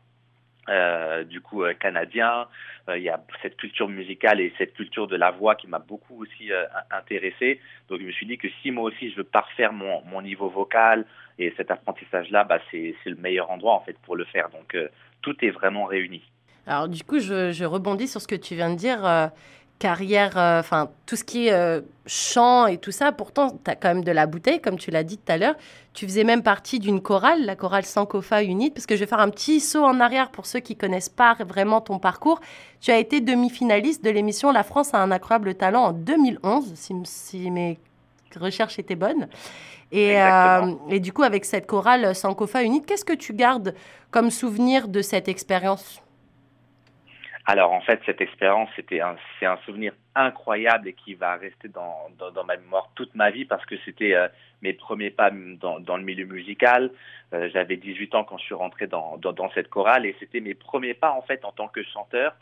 euh, 0.69 1.25
du 1.25 1.41
coup, 1.41 1.63
euh, 1.63 1.73
canadiens. 1.73 2.47
Euh, 2.89 2.97
il 2.97 3.03
y 3.03 3.09
a 3.09 3.21
cette 3.41 3.57
culture 3.57 3.89
musicale 3.89 4.39
et 4.39 4.53
cette 4.57 4.73
culture 4.73 5.07
de 5.07 5.15
la 5.17 5.31
voix 5.31 5.55
qui 5.55 5.67
m'a 5.67 5.79
beaucoup 5.79 6.21
aussi 6.21 6.51
intéressé. 6.91 7.59
Donc, 7.89 7.99
je 7.99 8.05
me 8.05 8.11
suis 8.11 8.25
dit 8.25 8.37
que 8.37 8.47
si 8.61 8.71
moi 8.71 8.85
aussi 8.85 9.11
je 9.11 9.17
veux 9.17 9.23
parfaire 9.23 9.73
mon, 9.73 10.01
mon 10.03 10.21
niveau 10.21 10.49
vocal 10.49 11.05
et 11.39 11.53
cet 11.57 11.71
apprentissage-là, 11.71 12.43
bah, 12.43 12.59
c'est 12.71 12.95
le 13.05 13.15
meilleur 13.15 13.51
endroit 13.51 13.73
en 13.73 13.81
fait 13.81 13.97
pour 13.99 14.15
le 14.15 14.25
faire. 14.25 14.49
Donc, 14.49 14.77
tout 15.21 15.35
est 15.43 15.49
vraiment 15.49 15.85
réuni. 15.85 16.21
Alors, 16.67 16.87
du 16.87 17.03
coup, 17.03 17.19
je, 17.19 17.51
je, 17.51 17.65
rebondis 17.65 18.07
sur 18.07 18.21
ce 18.21 18.27
que 18.27 18.35
tu 18.35 18.55
viens 18.55 18.69
de 18.69 18.75
dire 18.75 19.31
carrière, 19.83 20.37
euh, 20.37 20.61
enfin 20.61 20.91
tout 21.05 21.17
ce 21.17 21.25
qui 21.25 21.47
est 21.47 21.51
euh, 21.51 21.81
chant 22.05 22.67
et 22.67 22.77
tout 22.77 22.91
ça, 22.91 23.11
pourtant 23.11 23.49
tu 23.49 23.69
as 23.69 23.75
quand 23.75 23.89
même 23.89 24.03
de 24.05 24.13
la 24.13 24.27
bouteille, 24.27 24.61
comme 24.61 24.77
tu 24.77 24.91
l'as 24.91 25.03
dit 25.03 25.17
tout 25.17 25.29
à 25.29 25.37
l'heure. 25.37 25.55
Tu 25.93 26.05
faisais 26.05 26.23
même 26.23 26.41
partie 26.41 26.79
d'une 26.79 27.01
chorale, 27.01 27.45
la 27.45 27.57
chorale 27.57 27.83
Sankofa 27.83 28.43
Unit, 28.43 28.71
parce 28.71 28.85
que 28.85 28.95
je 28.95 29.01
vais 29.01 29.07
faire 29.07 29.19
un 29.19 29.29
petit 29.29 29.59
saut 29.59 29.83
en 29.83 29.99
arrière 29.99 30.31
pour 30.31 30.45
ceux 30.45 30.61
qui 30.61 30.77
connaissent 30.77 31.09
pas 31.09 31.35
vraiment 31.45 31.81
ton 31.81 31.99
parcours. 31.99 32.39
Tu 32.79 32.91
as 32.91 32.97
été 32.97 33.19
demi-finaliste 33.19 34.03
de 34.05 34.09
l'émission 34.09 34.53
La 34.53 34.63
France 34.63 34.93
a 34.93 34.99
un 34.99 35.11
incroyable 35.11 35.53
talent 35.55 35.83
en 35.83 35.91
2011, 35.91 36.71
si, 36.75 36.93
si 37.03 37.51
mes 37.51 37.77
recherches 38.39 38.79
étaient 38.79 38.95
bonnes. 38.95 39.27
Et, 39.91 40.19
euh, 40.19 40.73
et, 40.89 41.01
du 41.01 41.11
coup, 41.11 41.23
avec 41.23 41.43
cette 41.43 41.67
chorale 41.67 42.15
Sankofa 42.15 42.63
Unit, 42.63 42.83
qu'est-ce 42.83 43.05
que 43.05 43.13
tu 43.13 43.33
gardes 43.33 43.75
comme 44.11 44.31
souvenir 44.31 44.87
de 44.87 45.01
cette 45.01 45.27
expérience? 45.27 46.01
Alors 47.45 47.73
en 47.73 47.81
fait, 47.81 47.99
cette 48.05 48.21
expérience, 48.21 48.69
c'était 48.75 49.01
un, 49.01 49.17
c'est 49.39 49.45
un 49.45 49.57
souvenir 49.65 49.93
incroyable 50.15 50.87
et 50.87 50.93
qui 50.93 51.13
va 51.13 51.35
rester 51.35 51.67
dans, 51.67 52.07
dans, 52.17 52.43
ma 52.45 52.55
mémoire 52.55 52.89
toute 52.95 53.13
ma 53.15 53.31
vie 53.31 53.43
parce 53.43 53.65
que 53.65 53.75
c'était 53.83 54.13
euh, 54.13 54.27
mes 54.61 54.71
premiers 54.73 55.09
pas 55.09 55.29
dans, 55.31 55.79
dans 55.79 55.97
le 55.97 56.03
milieu 56.03 56.25
musical. 56.25 56.91
Euh, 57.33 57.49
j'avais 57.51 57.75
18 57.75 58.15
ans 58.15 58.23
quand 58.23 58.37
je 58.37 58.45
suis 58.45 58.53
rentré 58.53 58.87
dans, 58.87 59.17
dans, 59.17 59.51
cette 59.51 59.69
chorale 59.69 60.05
et 60.05 60.15
c'était 60.19 60.39
mes 60.39 60.53
premiers 60.53 60.93
pas 60.93 61.11
en 61.11 61.21
fait 61.21 61.43
en 61.43 61.51
tant 61.51 61.67
que 61.67 61.83
chanteur 61.83 62.33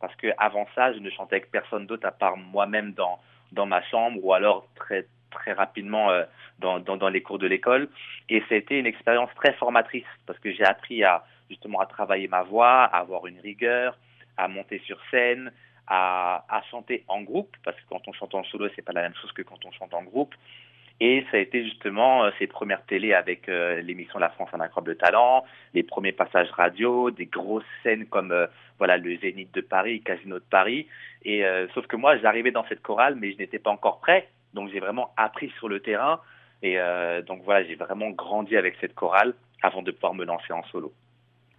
parce 0.00 0.14
que 0.16 0.28
avant 0.36 0.66
ça, 0.74 0.92
je 0.94 0.98
ne 0.98 1.10
chantais 1.10 1.36
avec 1.36 1.50
personne 1.52 1.86
d'autre 1.86 2.06
à 2.06 2.10
part 2.12 2.36
moi-même 2.36 2.92
dans, 2.92 3.20
dans 3.52 3.66
ma 3.66 3.82
chambre 3.82 4.18
ou 4.24 4.32
alors 4.32 4.66
très 4.74 5.06
très 5.30 5.52
rapidement 5.52 6.10
euh, 6.10 6.24
dans, 6.58 6.80
dans, 6.80 7.08
les 7.08 7.22
cours 7.22 7.38
de 7.38 7.46
l'école. 7.46 7.88
Et 8.28 8.42
c'était 8.48 8.80
une 8.80 8.86
expérience 8.86 9.30
très 9.36 9.52
formatrice 9.52 10.04
parce 10.26 10.40
que 10.40 10.52
j'ai 10.52 10.64
appris 10.64 11.02
justement 11.48 11.78
à 11.78 11.86
travailler 11.86 12.26
ma 12.26 12.42
voix, 12.42 12.82
à 12.82 12.98
avoir 12.98 13.28
une 13.28 13.38
rigueur, 13.38 13.96
à 14.40 14.48
monter 14.48 14.80
sur 14.86 14.98
scène, 15.10 15.52
à, 15.86 16.62
chanter 16.70 17.04
en 17.08 17.22
groupe, 17.22 17.54
parce 17.64 17.76
que 17.76 17.82
quand 17.88 18.06
on 18.06 18.12
chante 18.12 18.34
en 18.34 18.44
solo, 18.44 18.68
c'est 18.74 18.82
pas 18.82 18.92
la 18.92 19.02
même 19.02 19.14
chose 19.20 19.32
que 19.32 19.42
quand 19.42 19.64
on 19.66 19.72
chante 19.72 19.92
en 19.92 20.02
groupe. 20.02 20.34
Et 21.00 21.24
ça 21.30 21.38
a 21.38 21.40
été 21.40 21.64
justement 21.64 22.24
euh, 22.24 22.30
ces 22.38 22.46
premières 22.46 22.84
télés 22.84 23.14
avec 23.14 23.48
euh, 23.48 23.80
l'émission 23.80 24.18
La 24.18 24.28
France 24.28 24.50
un 24.52 24.60
incroyable 24.60 24.96
talent, 24.96 25.44
les 25.72 25.82
premiers 25.82 26.12
passages 26.12 26.50
radio, 26.50 27.10
des 27.10 27.24
grosses 27.24 27.64
scènes 27.82 28.06
comme 28.06 28.32
euh, 28.32 28.46
voilà 28.78 28.98
le 28.98 29.16
Zénith 29.16 29.52
de 29.54 29.62
Paris, 29.62 30.02
Casino 30.02 30.38
de 30.38 30.44
Paris. 30.44 30.86
Et 31.24 31.44
euh, 31.44 31.66
sauf 31.74 31.86
que 31.86 31.96
moi, 31.96 32.18
j'arrivais 32.18 32.50
dans 32.50 32.66
cette 32.68 32.82
chorale, 32.82 33.16
mais 33.16 33.32
je 33.32 33.38
n'étais 33.38 33.58
pas 33.58 33.70
encore 33.70 34.00
prêt. 34.00 34.28
Donc 34.52 34.70
j'ai 34.70 34.80
vraiment 34.80 35.12
appris 35.16 35.50
sur 35.58 35.68
le 35.68 35.80
terrain. 35.80 36.20
Et 36.62 36.76
donc 37.26 37.40
voilà, 37.44 37.64
j'ai 37.64 37.74
vraiment 37.74 38.10
grandi 38.10 38.54
avec 38.54 38.76
cette 38.82 38.94
chorale 38.94 39.32
avant 39.62 39.80
de 39.80 39.92
pouvoir 39.92 40.12
me 40.12 40.26
lancer 40.26 40.52
en 40.52 40.62
solo. 40.64 40.92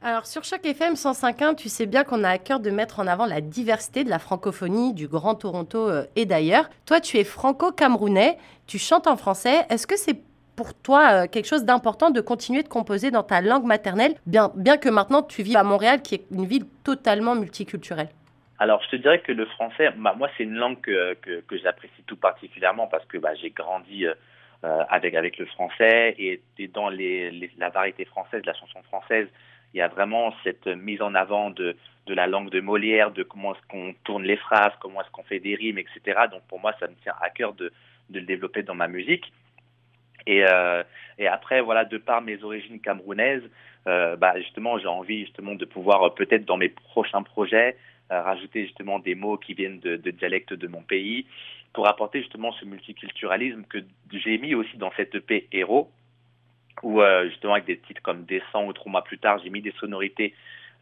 Alors 0.04 0.26
sur 0.26 0.44
chaque 0.44 0.66
FM 0.66 0.96
105.1, 0.96 1.56
tu 1.56 1.70
sais 1.70 1.86
bien 1.86 2.04
qu'on 2.04 2.24
a 2.24 2.30
à 2.30 2.40
cœur 2.40 2.60
de 2.60 2.72
mettre 2.72 3.00
en 3.00 3.06
avant 3.06 3.28
la 3.28 3.40
diversité 3.40 4.04
de 4.04 4.10
la 4.10 4.18
francophonie 4.18 4.96
du 4.96 5.08
Grand 5.08 5.36
Toronto 5.36 5.88
euh, 5.88 6.06
et 6.16 6.26
d'ailleurs. 6.26 6.72
Toi, 6.88 7.00
tu 7.00 7.18
es 7.18 7.24
franco-camerounais, 7.24 8.40
tu 8.66 8.80
chantes 8.80 9.06
en 9.06 9.16
français. 9.16 9.64
Est-ce 9.70 9.86
que 9.86 9.96
c'est 9.96 10.18
pour 10.56 10.74
toi 10.74 11.26
euh, 11.26 11.28
quelque 11.28 11.46
chose 11.46 11.66
d'important 11.66 12.10
de 12.10 12.20
continuer 12.20 12.64
de 12.64 12.68
composer 12.68 13.12
dans 13.12 13.22
ta 13.22 13.42
langue 13.42 13.66
maternelle, 13.66 14.16
bien, 14.26 14.52
bien 14.56 14.78
que 14.78 14.90
maintenant 14.90 15.22
tu 15.22 15.44
vis 15.44 15.56
à 15.56 15.64
Montréal, 15.64 16.02
qui 16.02 16.16
est 16.16 16.26
une 16.32 16.46
ville 16.46 16.66
totalement 16.84 17.36
multiculturelle? 17.36 18.10
Alors, 18.58 18.82
je 18.82 18.90
te 18.90 18.96
dirais 18.96 19.20
que 19.22 19.32
le 19.32 19.46
français, 19.46 19.92
bah, 19.98 20.16
moi, 20.18 20.30
c'est 20.36 20.46
une 20.46 20.56
langue 20.56 20.82
que, 20.82 21.14
que, 21.14 21.58
j'apprécie 21.60 22.02
tout 22.08 22.18
particulièrement 22.18 22.88
parce 22.88 23.06
que 23.06 23.20
bah, 23.20 23.36
j'ai 23.36 23.52
grandi 23.52 24.08
euh, 24.08 24.84
avec, 24.90 25.14
avec 25.14 25.38
le 25.38 25.46
français 25.46 26.16
et, 26.18 26.42
dans 26.74 26.90
les, 26.90 27.52
la 27.60 27.70
variété 27.70 28.06
française, 28.06 28.42
la 28.48 28.54
chanson 28.56 28.82
française, 28.84 29.28
il 29.74 29.78
y 29.78 29.82
a 29.82 29.88
vraiment 29.88 30.34
cette 30.44 30.68
mise 30.68 31.02
en 31.02 31.16
avant 31.16 31.50
de, 31.50 31.76
de 32.08 32.14
la 32.14 32.28
langue 32.28 32.50
de 32.50 32.60
Molière, 32.60 33.12
de 33.12 33.24
comment 33.24 33.54
est-ce 33.54 33.68
qu'on 33.68 33.94
tourne 34.04 34.24
les 34.24 34.38
phrases, 34.38 34.74
comment 34.80 35.02
est-ce 35.02 35.12
qu'on 35.12 35.24
fait 35.24 35.40
des 35.40 35.56
rimes, 35.56 35.78
etc. 35.78 36.22
Donc 36.32 36.42
pour 36.48 36.60
moi, 36.60 36.74
ça 36.80 36.88
me 36.88 36.96
tient 37.04 37.14
à 37.22 37.30
cœur 37.30 37.54
de, 37.54 37.72
de 38.10 38.20
le 38.20 38.26
développer 38.26 38.64
dans 38.64 38.76
ma 38.76 38.88
musique. 38.88 39.32
Et, 40.28 40.46
euh, 40.48 40.84
et 41.18 41.28
après, 41.28 41.62
voilà, 41.62 41.86
de 41.86 41.98
par 41.98 42.22
mes 42.22 42.44
origines 42.44 42.80
camerounaises, 42.80 43.44
euh, 43.88 44.16
bah, 44.16 44.40
justement, 44.40 44.78
j'ai 44.78 44.88
envie 44.88 45.22
justement 45.22 45.56
de 45.56 45.66
pouvoir 45.66 46.04
euh, 46.04 46.10
peut-être 46.10 46.46
dans 46.46 46.58
mes 46.58 46.70
prochains 46.70 47.24
projets 47.24 47.78
rajouter 48.14 48.66
justement 48.66 49.00
des 49.00 49.16
mots 49.16 49.38
qui 49.38 49.54
viennent 49.54 49.80
de, 49.80 49.96
de 49.96 50.12
dialectes 50.12 50.52
de 50.52 50.68
mon 50.68 50.82
pays 50.82 51.26
pour 51.72 51.88
apporter 51.88 52.20
justement 52.20 52.52
ce 52.52 52.66
multiculturalisme 52.66 53.64
que 53.70 53.78
j'ai 54.12 54.38
mis 54.38 54.54
aussi 54.54 54.76
dans 54.76 54.92
cette 54.98 55.16
EP 55.16 55.48
Héros 55.54 55.90
où 56.84 57.02
euh, 57.02 57.30
justement 57.30 57.54
avec 57.54 57.66
des 57.66 57.78
titres 57.78 58.02
comme 58.02 58.24
Descend 58.26 58.68
ou 58.68 58.74
Trois 58.74 58.92
mois 58.92 59.04
plus 59.04 59.18
tard, 59.18 59.40
j'ai 59.44 59.50
mis 59.50 59.62
des 59.62 59.74
sonorités 59.80 60.34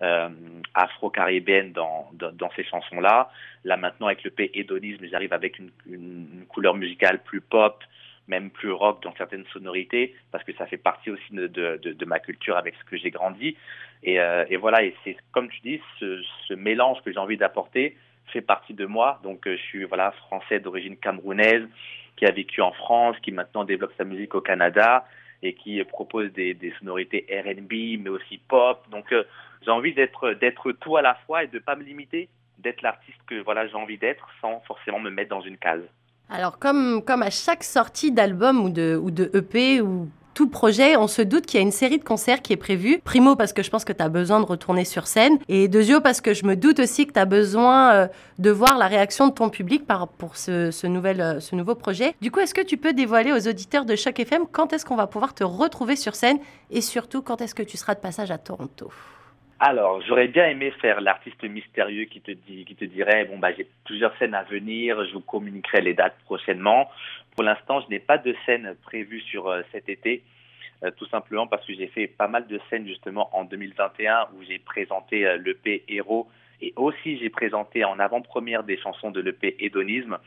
euh, 0.01 0.29
afro-caribéennes 0.73 1.73
dans, 1.73 2.09
dans, 2.13 2.31
dans, 2.31 2.49
ces 2.55 2.63
chansons-là. 2.63 3.31
Là 3.65 3.77
maintenant 3.77 4.07
avec 4.07 4.23
le 4.23 4.31
P 4.31 4.49
hédonisme, 4.53 5.05
j'arrive 5.11 5.33
avec 5.33 5.59
une, 5.59 5.71
une, 5.87 6.27
une, 6.33 6.45
couleur 6.47 6.75
musicale 6.75 7.21
plus 7.23 7.41
pop, 7.41 7.83
même 8.27 8.49
plus 8.49 8.71
rock 8.71 9.03
dans 9.03 9.13
certaines 9.15 9.45
sonorités, 9.51 10.15
parce 10.31 10.43
que 10.43 10.53
ça 10.53 10.67
fait 10.67 10.77
partie 10.77 11.09
aussi 11.09 11.33
de, 11.33 11.47
de, 11.47 11.77
de 11.77 12.05
ma 12.05 12.19
culture 12.19 12.55
avec 12.55 12.75
ce 12.75 12.89
que 12.89 12.95
j'ai 12.95 13.11
grandi. 13.11 13.57
Et, 14.03 14.21
euh, 14.21 14.45
et, 14.49 14.55
voilà, 14.55 14.83
et 14.83 14.95
c'est 15.03 15.17
comme 15.31 15.49
tu 15.49 15.59
dis, 15.61 15.81
ce, 15.99 16.21
ce 16.47 16.53
mélange 16.53 17.01
que 17.03 17.11
j'ai 17.11 17.19
envie 17.19 17.37
d'apporter 17.37 17.97
fait 18.27 18.41
partie 18.41 18.73
de 18.73 18.85
moi. 18.85 19.19
Donc 19.23 19.47
euh, 19.47 19.57
je 19.57 19.61
suis 19.63 19.83
voilà 19.83 20.11
français 20.11 20.59
d'origine 20.59 20.95
camerounaise, 20.95 21.67
qui 22.15 22.25
a 22.25 22.31
vécu 22.31 22.61
en 22.61 22.71
France, 22.71 23.17
qui 23.21 23.31
maintenant 23.31 23.63
développe 23.63 23.93
sa 23.97 24.03
musique 24.03 24.35
au 24.35 24.41
Canada 24.41 25.05
et 25.41 25.53
qui 25.53 25.83
propose 25.83 26.31
des, 26.33 26.53
des 26.53 26.73
sonorités 26.79 27.25
R&B, 27.29 28.01
mais 28.01 28.09
aussi 28.09 28.39
pop. 28.47 28.85
Donc, 28.91 29.11
euh, 29.11 29.23
j'ai 29.63 29.71
envie 29.71 29.93
d'être 29.93 30.31
d'être 30.33 30.71
tout 30.73 30.97
à 30.97 31.01
la 31.01 31.15
fois 31.25 31.43
et 31.43 31.47
de 31.47 31.59
pas 31.59 31.75
me 31.75 31.83
limiter, 31.83 32.29
d'être 32.57 32.81
l'artiste 32.81 33.19
que 33.27 33.41
voilà 33.41 33.67
j'ai 33.67 33.75
envie 33.75 33.97
d'être, 33.97 34.27
sans 34.41 34.61
forcément 34.61 34.99
me 34.99 35.09
mettre 35.09 35.29
dans 35.29 35.41
une 35.41 35.57
case. 35.57 35.83
Alors, 36.29 36.59
comme 36.59 37.03
comme 37.03 37.23
à 37.23 37.29
chaque 37.29 37.63
sortie 37.63 38.11
d'album 38.11 38.63
ou 38.63 38.69
de 38.69 38.99
ou 39.01 39.11
de 39.11 39.31
EP 39.33 39.81
ou 39.81 40.09
tout 40.39 40.47
projet, 40.47 40.95
on 40.95 41.09
se 41.09 41.21
doute 41.21 41.45
qu'il 41.45 41.59
y 41.59 41.61
a 41.61 41.65
une 41.65 41.73
série 41.73 41.97
de 41.97 42.03
concerts 42.05 42.41
qui 42.41 42.53
est 42.53 42.55
prévue. 42.55 43.01
Primo, 43.03 43.35
parce 43.35 43.51
que 43.51 43.61
je 43.61 43.69
pense 43.69 43.83
que 43.83 43.91
tu 43.91 44.01
as 44.01 44.07
besoin 44.07 44.39
de 44.39 44.45
retourner 44.45 44.85
sur 44.85 45.05
scène. 45.05 45.37
Et 45.49 45.67
deuxio, 45.67 45.99
parce 45.99 46.21
que 46.21 46.33
je 46.33 46.45
me 46.45 46.55
doute 46.55 46.79
aussi 46.79 47.05
que 47.05 47.11
tu 47.11 47.19
as 47.19 47.25
besoin 47.25 47.91
euh, 47.91 48.07
de 48.37 48.49
voir 48.49 48.77
la 48.77 48.87
réaction 48.87 49.27
de 49.27 49.33
ton 49.33 49.49
public 49.49 49.85
par, 49.85 50.07
pour 50.07 50.37
ce, 50.37 50.71
ce, 50.71 50.87
nouvel, 50.87 51.19
euh, 51.19 51.39
ce 51.41 51.57
nouveau 51.57 51.75
projet. 51.75 52.15
Du 52.21 52.31
coup, 52.31 52.39
est-ce 52.39 52.53
que 52.53 52.61
tu 52.61 52.77
peux 52.77 52.93
dévoiler 52.93 53.33
aux 53.33 53.49
auditeurs 53.49 53.83
de 53.83 53.97
Choc 53.97 54.17
FM 54.17 54.43
quand 54.49 54.71
est-ce 54.71 54.85
qu'on 54.85 54.95
va 54.95 55.07
pouvoir 55.07 55.33
te 55.33 55.43
retrouver 55.43 55.97
sur 55.97 56.15
scène? 56.15 56.39
Et 56.71 56.79
surtout 56.79 57.21
quand 57.21 57.41
est-ce 57.41 57.53
que 57.53 57.63
tu 57.63 57.75
seras 57.75 57.95
de 57.95 57.99
passage 57.99 58.31
à 58.31 58.37
Toronto? 58.37 58.93
Alors, 59.61 60.01
j'aurais 60.01 60.29
bien 60.29 60.47
aimé 60.47 60.71
faire 60.79 61.01
l'artiste 61.01 61.43
mystérieux 61.43 62.05
qui 62.05 62.21
te 62.21 62.31
dit, 62.31 62.63
qui 62.63 62.75
te 62.75 62.85
dirait, 62.85 63.25
bon 63.25 63.37
bah 63.37 63.51
j'ai 63.51 63.67
plusieurs 63.83 64.17
scènes 64.17 64.33
à 64.33 64.43
venir, 64.43 65.05
je 65.05 65.13
vous 65.13 65.19
communiquerai 65.19 65.81
les 65.81 65.93
dates 65.93 66.15
prochainement. 66.23 66.89
Pour 67.35 67.43
l'instant, 67.43 67.81
je 67.81 67.89
n'ai 67.89 67.99
pas 67.99 68.17
de 68.17 68.33
scène 68.45 68.75
prévue 68.83 69.19
sur 69.19 69.49
euh, 69.49 69.61
cet 69.73 69.89
été, 69.89 70.23
euh, 70.85 70.91
tout 70.91 71.07
simplement 71.07 71.45
parce 71.45 71.65
que 71.65 71.73
j'ai 71.73 71.87
fait 71.87 72.07
pas 72.07 72.29
mal 72.29 72.47
de 72.47 72.57
scènes 72.69 72.87
justement 72.87 73.29
en 73.33 73.43
2021 73.43 74.29
où 74.33 74.43
j'ai 74.47 74.59
présenté 74.59 75.27
euh, 75.27 75.37
l'EP 75.37 75.83
Héros 75.89 76.29
et 76.61 76.71
aussi 76.77 77.17
j'ai 77.17 77.29
présenté 77.29 77.83
en 77.83 77.99
avant-première 77.99 78.63
des 78.63 78.77
chansons 78.77 79.11
de 79.11 79.19
l'EP 79.19 79.57
Hédonisme. 79.59 80.17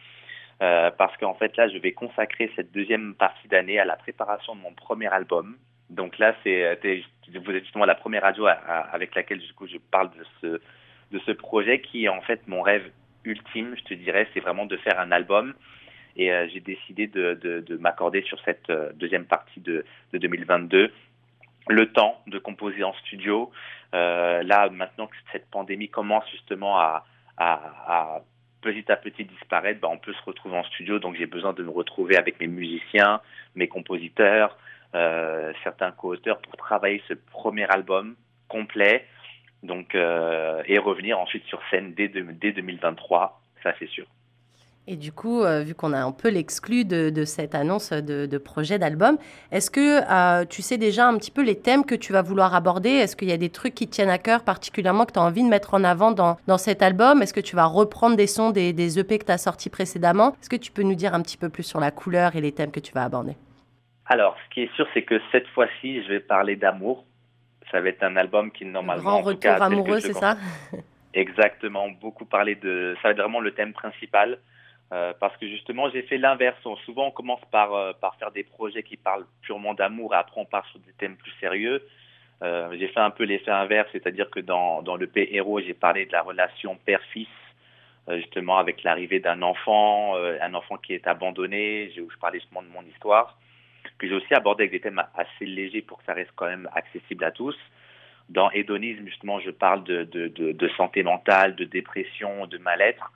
Parce 0.58 1.16
qu'en 1.16 1.34
fait 1.34 1.56
là, 1.56 1.68
je 1.68 1.78
vais 1.78 1.90
consacrer 1.90 2.48
cette 2.54 2.70
deuxième 2.70 3.14
partie 3.14 3.48
d'année 3.48 3.80
à 3.80 3.84
la 3.84 3.96
préparation 3.96 4.54
de 4.54 4.60
mon 4.60 4.72
premier 4.72 5.08
album, 5.08 5.56
donc 5.92 6.18
là, 6.18 6.34
c'est 6.42 6.78
vous 7.34 7.50
êtes 7.52 7.64
justement 7.64 7.84
la 7.84 7.94
première 7.94 8.22
radio 8.22 8.46
avec 8.46 9.14
laquelle 9.14 9.38
du 9.38 9.52
coup 9.54 9.66
je 9.66 9.78
parle 9.90 10.11
de 10.11 10.25
ce 10.40 10.61
de 11.12 11.18
ce 11.26 11.32
projet 11.32 11.80
qui 11.80 12.04
est 12.04 12.08
en 12.08 12.22
fait 12.22 12.40
mon 12.46 12.62
rêve 12.62 12.90
ultime, 13.25 13.75
je 13.76 13.84
te 13.84 13.94
dirais, 13.94 14.26
c'est 14.32 14.40
vraiment 14.40 14.66
de 14.66 14.76
faire 14.78 14.99
un 14.99 15.12
album. 15.12 15.54
Et 16.16 16.32
euh, 16.32 16.46
j'ai 16.52 16.61
décidé 16.61 17.06
de, 17.06 17.38
de, 17.40 17.61
de 17.61 17.76
m'accorder 17.76 18.22
sur 18.22 18.38
cette 18.44 18.68
euh, 18.68 18.92
deuxième 18.94 19.25
partie 19.25 19.61
de, 19.61 19.84
de 20.12 20.18
2022 20.18 20.92
le 21.68 21.92
temps 21.92 22.20
de 22.26 22.38
composer 22.38 22.82
en 22.84 22.92
studio. 22.94 23.50
Euh, 23.94 24.42
là, 24.42 24.68
maintenant 24.70 25.06
que 25.06 25.16
cette 25.32 25.49
pandémie 25.50 25.88
commence 25.88 26.28
justement 26.30 26.78
à, 26.78 27.04
à, 27.38 28.20
petit 28.61 28.90
à 28.90 28.96
petit 28.96 29.25
disparaître, 29.25 29.80
bah, 29.80 29.88
on 29.90 29.99
peut 29.99 30.12
se 30.12 30.22
retrouver 30.22 30.56
en 30.56 30.64
studio. 30.64 30.99
Donc 30.99 31.16
j'ai 31.16 31.26
besoin 31.26 31.52
de 31.52 31.62
me 31.62 31.70
retrouver 31.70 32.16
avec 32.16 32.40
mes 32.40 32.46
musiciens, 32.46 33.20
mes 33.54 33.68
compositeurs, 33.68 34.56
euh, 34.56 34.72
certains 34.92 35.92
co-auteurs 35.92 36.38
pour 36.38 36.56
travailler 36.56 37.02
ce 37.08 37.14
premier 37.14 37.64
album 37.70 38.14
complet 38.49 39.06
donc 39.62 39.94
euh, 39.94 40.62
et 40.66 40.78
revenir 40.78 41.18
ensuite 41.18 41.44
sur 41.44 41.61
scène 41.70 41.94
dès, 41.94 42.08
dès 42.08 42.52
2023, 42.52 43.40
ça 43.62 43.72
c'est 43.78 43.88
sûr. 43.88 44.06
Et 44.88 44.96
du 44.96 45.12
coup, 45.12 45.44
euh, 45.44 45.62
vu 45.62 45.76
qu'on 45.76 45.92
a 45.92 46.00
un 46.00 46.11
peu 46.11 46.28
l'exclu 46.28 46.84
de, 46.84 47.25
cette 47.25 47.54
annonce 47.54 47.92
de, 47.92 48.38
projet 48.38 48.80
d'album, 48.80 49.16
est-ce 49.52 49.70
que 49.70 50.00
euh, 50.11 50.44
tu 50.44 50.61
sais 50.61 50.76
déjà 50.76 51.06
un 51.06 51.16
petit 51.18 51.30
peu 51.30 51.42
les 51.44 51.56
thèmes 51.56 51.84
que 51.84 51.94
tu 51.94 52.12
vas 52.12 52.22
vouloir 52.22 52.52
aborder? 52.56 52.90
Est-ce 52.90 53.14
qu'il 53.14 53.28
y 53.28 53.32
a 53.32 53.37
des 53.37 53.50
trucs 53.50 53.76
qui 53.76 53.87
tiennent 53.87 54.11
à 54.11 54.18
cœur 54.18 54.42
particulièrement 54.42 55.04
que 55.04 55.12
tu 55.12 55.20
as 55.20 55.22
envie 55.22 55.44
de 55.44 55.49
mettre 55.49 55.75
en 55.75 55.84
avant 55.84 56.11
dans, 56.11 56.37
dans 56.49 56.58
cet 56.58 56.82
album? 56.82 57.22
Est-ce 57.22 57.32
que 57.32 57.40
tu 57.40 57.54
vas 57.54 57.66
reprendre 57.66 58.16
des 58.16 58.26
sons 58.26 58.50
des, 58.50 58.72
des 58.72 58.99
EP 58.99 59.20
que 59.20 59.26
tu 59.26 59.30
as 59.30 59.38
sortis 59.38 59.70
précédemment? 59.70 60.32
Est-ce 60.42 60.50
que 60.50 60.56
tu 60.56 60.72
peux 60.72 60.82
nous 60.82 60.96
dire 60.96 61.14
un 61.14 61.22
petit 61.22 61.37
peu 61.37 61.49
plus 61.49 61.62
sur 61.62 61.78
la 61.78 61.92
couleur 61.92 62.34
et 62.34 62.40
les 62.40 62.50
thèmes 62.50 62.72
que 62.72 62.80
tu 62.80 62.92
vas 62.92 63.04
aborder? 63.04 63.37
Alors, 64.06 64.37
ce 64.44 64.54
qui 64.54 64.62
est 64.62 64.75
sûr, 64.75 64.87
c'est 64.94 65.02
que 65.02 65.21
cette 65.30 65.47
fois-ci, 65.49 66.02
je 66.02 66.09
vais 66.09 66.21
parler 66.21 66.56
d'amour. 66.56 67.04
Ça 67.71 67.80
va 67.80 67.88
être 67.88 68.02
un 68.02 68.16
album 68.16 68.50
qui 68.50 68.64
normalement. 68.64 69.02
Grand 69.02 69.23
retour 69.23 69.40
cas, 69.40 69.56
amoureux, 69.59 70.00
c'est 70.00 70.12
ça? 70.12 70.37
Exactement, 71.14 71.88
beaucoup 71.88 72.25
parler 72.25 72.54
de. 72.54 72.94
Ça 72.97 73.09
va 73.09 73.11
être 73.12 73.21
vraiment 73.21 73.40
le 73.40 73.52
thème 73.52 73.73
principal. 73.73 74.38
Euh, 74.92 75.14
parce 75.18 75.35
que 75.38 75.49
justement, 75.49 75.88
j'ai 75.90 76.02
fait 76.02 76.18
l'inverse. 76.18 76.59
Souvent, 76.85 77.06
on 77.06 77.11
commence 77.11 77.40
par, 77.50 77.73
euh, 77.73 77.92
par 77.99 78.14
faire 78.16 78.30
des 78.30 78.42
projets 78.42 78.82
qui 78.82 78.99
parlent 78.99 79.25
purement 79.40 79.73
d'amour 79.73 80.14
et 80.14 80.18
après, 80.18 80.38
on 80.38 80.44
part 80.44 80.66
sur 80.66 80.80
des 80.80 80.92
thèmes 80.92 81.16
plus 81.16 81.32
sérieux. 81.40 81.82
Euh, 82.42 82.76
j'ai 82.78 82.88
fait 82.88 83.00
un 83.00 83.11
peu 83.11 83.25
l'effet 83.25 83.50
inverse, 83.50 83.88
c'est-à-dire 83.92 84.28
que 84.28 84.40
dans, 84.40 84.82
dans 84.82 84.97
le 84.97 85.06
P 85.06 85.35
Héros, 85.35 85.61
j'ai 85.61 85.73
parlé 85.73 86.04
de 86.04 86.12
la 86.12 86.21
relation 86.21 86.76
père-fils, 86.85 87.28
justement 88.11 88.59
avec 88.59 88.82
l'arrivée 88.82 89.21
d'un 89.21 89.40
enfant, 89.42 90.16
un 90.16 90.54
enfant 90.54 90.76
qui 90.76 90.92
est 90.92 91.06
abandonné. 91.06 91.90
Je, 91.97 92.02
je 92.02 92.18
parlais 92.18 92.40
justement 92.40 92.62
de 92.62 92.68
mon 92.68 92.82
histoire. 92.82 93.38
Puis 93.98 94.08
j'ai 94.08 94.14
aussi 94.14 94.34
abordé 94.34 94.64
avec 94.64 94.72
des 94.72 94.80
thèmes 94.80 95.02
assez 95.14 95.46
légers 95.46 95.82
pour 95.82 95.98
que 95.98 96.04
ça 96.04 96.14
reste 96.14 96.32
quand 96.36 96.46
même 96.46 96.68
accessible 96.74 97.24
à 97.24 97.30
tous. 97.30 97.56
Dans 98.28 98.50
Hédonisme, 98.50 99.06
justement, 99.06 99.40
je 99.40 99.50
parle 99.50 99.84
de, 99.84 100.70
santé 100.76 101.02
mentale, 101.02 101.54
de 101.56 101.64
dépression, 101.64 102.46
de 102.46 102.58
mal-être. 102.58 103.12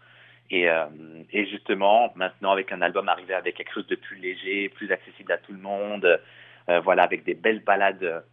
Et, 0.51 0.69
euh, 0.69 0.87
et, 1.33 1.47
justement, 1.47 2.13
maintenant, 2.15 2.53
avec 2.53 2.71
un 2.71 2.81
album 2.81 3.09
arrivé 3.09 3.35
avec 3.35 3.57
quelque 3.57 3.73
chose 3.73 3.87
de 3.89 3.97
plus 3.97 4.17
léger, 4.17 4.69
plus 4.69 4.93
accessible 4.93 5.33
à 5.33 5.39
tout 5.39 5.53
le 5.53 5.59
monde, 5.59 6.21
euh, 6.69 6.81
voilà, 6.81 7.03
avec 7.03 7.25
des 7.25 7.35
belles 7.35 7.65
balades 7.65 8.25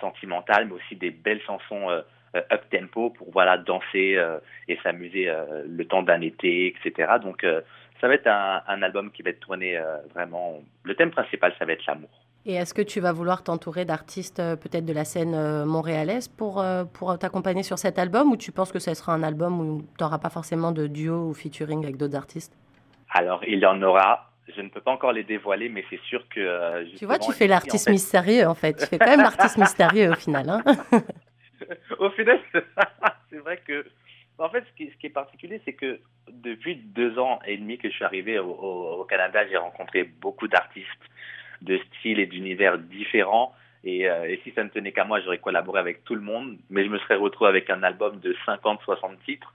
sentimentales, 0.00 0.66
mais 0.66 0.74
aussi 0.74 0.96
des 0.96 1.10
belles 1.10 1.42
chansons 1.42 1.90
euh, 2.34 2.40
up 2.50 2.62
tempo 2.70 3.10
pour 3.10 3.30
voilà 3.30 3.58
danser 3.58 4.14
euh, 4.16 4.38
et 4.66 4.78
s'amuser 4.82 5.28
euh, 5.28 5.64
le 5.68 5.84
temps 5.84 6.02
d'un 6.02 6.22
été, 6.22 6.68
etc. 6.68 7.12
Donc, 7.22 7.44
ça 8.02 8.08
va 8.08 8.14
être 8.14 8.26
un, 8.26 8.60
un, 8.66 8.82
album 8.82 9.10
qui 9.10 9.22
va 9.22 9.30
être 9.30 9.40
tourné 9.40 9.80
vraiment. 10.12 10.60
Le 10.82 10.94
thème 10.94 11.12
principal, 11.12 11.54
ça 11.58 11.64
va 11.64 11.72
être 11.72 11.86
l'amour. 11.86 12.10
Et 12.44 12.54
est-ce 12.54 12.74
que 12.74 12.82
tu 12.82 12.98
vas 12.98 13.12
vouloir 13.12 13.44
t'entourer 13.44 13.84
d'artistes 13.84 14.42
peut-être 14.56 14.84
de 14.84 14.92
la 14.92 15.04
scène 15.04 15.64
montréalaise 15.64 16.26
pour, 16.26 16.64
pour 16.92 17.16
t'accompagner 17.16 17.62
sur 17.62 17.78
cet 17.78 18.00
album 18.00 18.32
ou 18.32 18.36
tu 18.36 18.50
penses 18.50 18.72
que 18.72 18.80
ce 18.80 18.92
sera 18.94 19.14
un 19.14 19.22
album 19.22 19.60
où 19.60 19.82
tu 19.96 20.02
n'auras 20.02 20.18
pas 20.18 20.30
forcément 20.30 20.72
de 20.72 20.88
duo 20.88 21.28
ou 21.28 21.34
featuring 21.34 21.84
avec 21.84 21.96
d'autres 21.96 22.16
artistes? 22.16 22.52
Alors, 23.10 23.42
il 23.46 23.60
y 23.60 23.66
en 23.66 23.80
aura. 23.82 24.30
Je 24.54 24.60
ne 24.60 24.68
peux 24.68 24.80
pas 24.80 24.90
encore 24.90 25.12
les 25.12 25.22
dévoiler, 25.22 25.68
mais 25.68 25.84
c'est 25.88 26.00
sûr 26.00 26.26
que... 26.28 26.84
tu 26.96 27.06
vois, 27.06 27.18
tu 27.18 27.32
fais 27.32 27.46
l'artiste 27.46 27.86
en 27.86 27.90
fait... 27.90 27.92
mystérieux, 27.92 28.46
en 28.48 28.54
fait. 28.54 28.74
Tu 28.74 28.86
fais 28.86 28.98
quand 28.98 29.06
même 29.06 29.20
l'artiste 29.20 29.56
mystérieux 29.58 30.10
au 30.10 30.16
final. 30.16 30.50
Hein 30.50 30.62
au 32.00 32.10
final, 32.10 32.40
c'est 33.30 33.38
vrai 33.38 33.60
que... 33.64 33.86
En 34.42 34.48
fait, 34.48 34.64
ce 34.66 34.84
qui, 34.98 35.06
est 35.06 35.10
particulier, 35.10 35.60
c'est 35.64 35.72
que 35.72 36.00
depuis 36.28 36.74
deux 36.74 37.16
ans 37.16 37.38
et 37.46 37.56
demi 37.56 37.78
que 37.78 37.88
je 37.88 37.94
suis 37.94 38.04
arrivé 38.04 38.40
au, 38.40 39.06
Canada, 39.08 39.46
j'ai 39.48 39.56
rencontré 39.56 40.02
beaucoup 40.02 40.48
d'artistes 40.48 40.88
de 41.60 41.78
styles 41.78 42.18
et 42.18 42.26
d'univers 42.26 42.76
différents. 42.76 43.54
Et, 43.84 44.08
euh, 44.08 44.28
et, 44.28 44.40
si 44.42 44.50
ça 44.50 44.64
ne 44.64 44.68
tenait 44.68 44.90
qu'à 44.90 45.04
moi, 45.04 45.20
j'aurais 45.20 45.38
collaboré 45.38 45.78
avec 45.78 46.02
tout 46.02 46.16
le 46.16 46.22
monde, 46.22 46.58
mais 46.70 46.84
je 46.84 46.88
me 46.88 46.98
serais 46.98 47.14
retrouvé 47.14 47.50
avec 47.50 47.70
un 47.70 47.84
album 47.84 48.18
de 48.18 48.34
50-60 48.44 49.16
titres. 49.24 49.52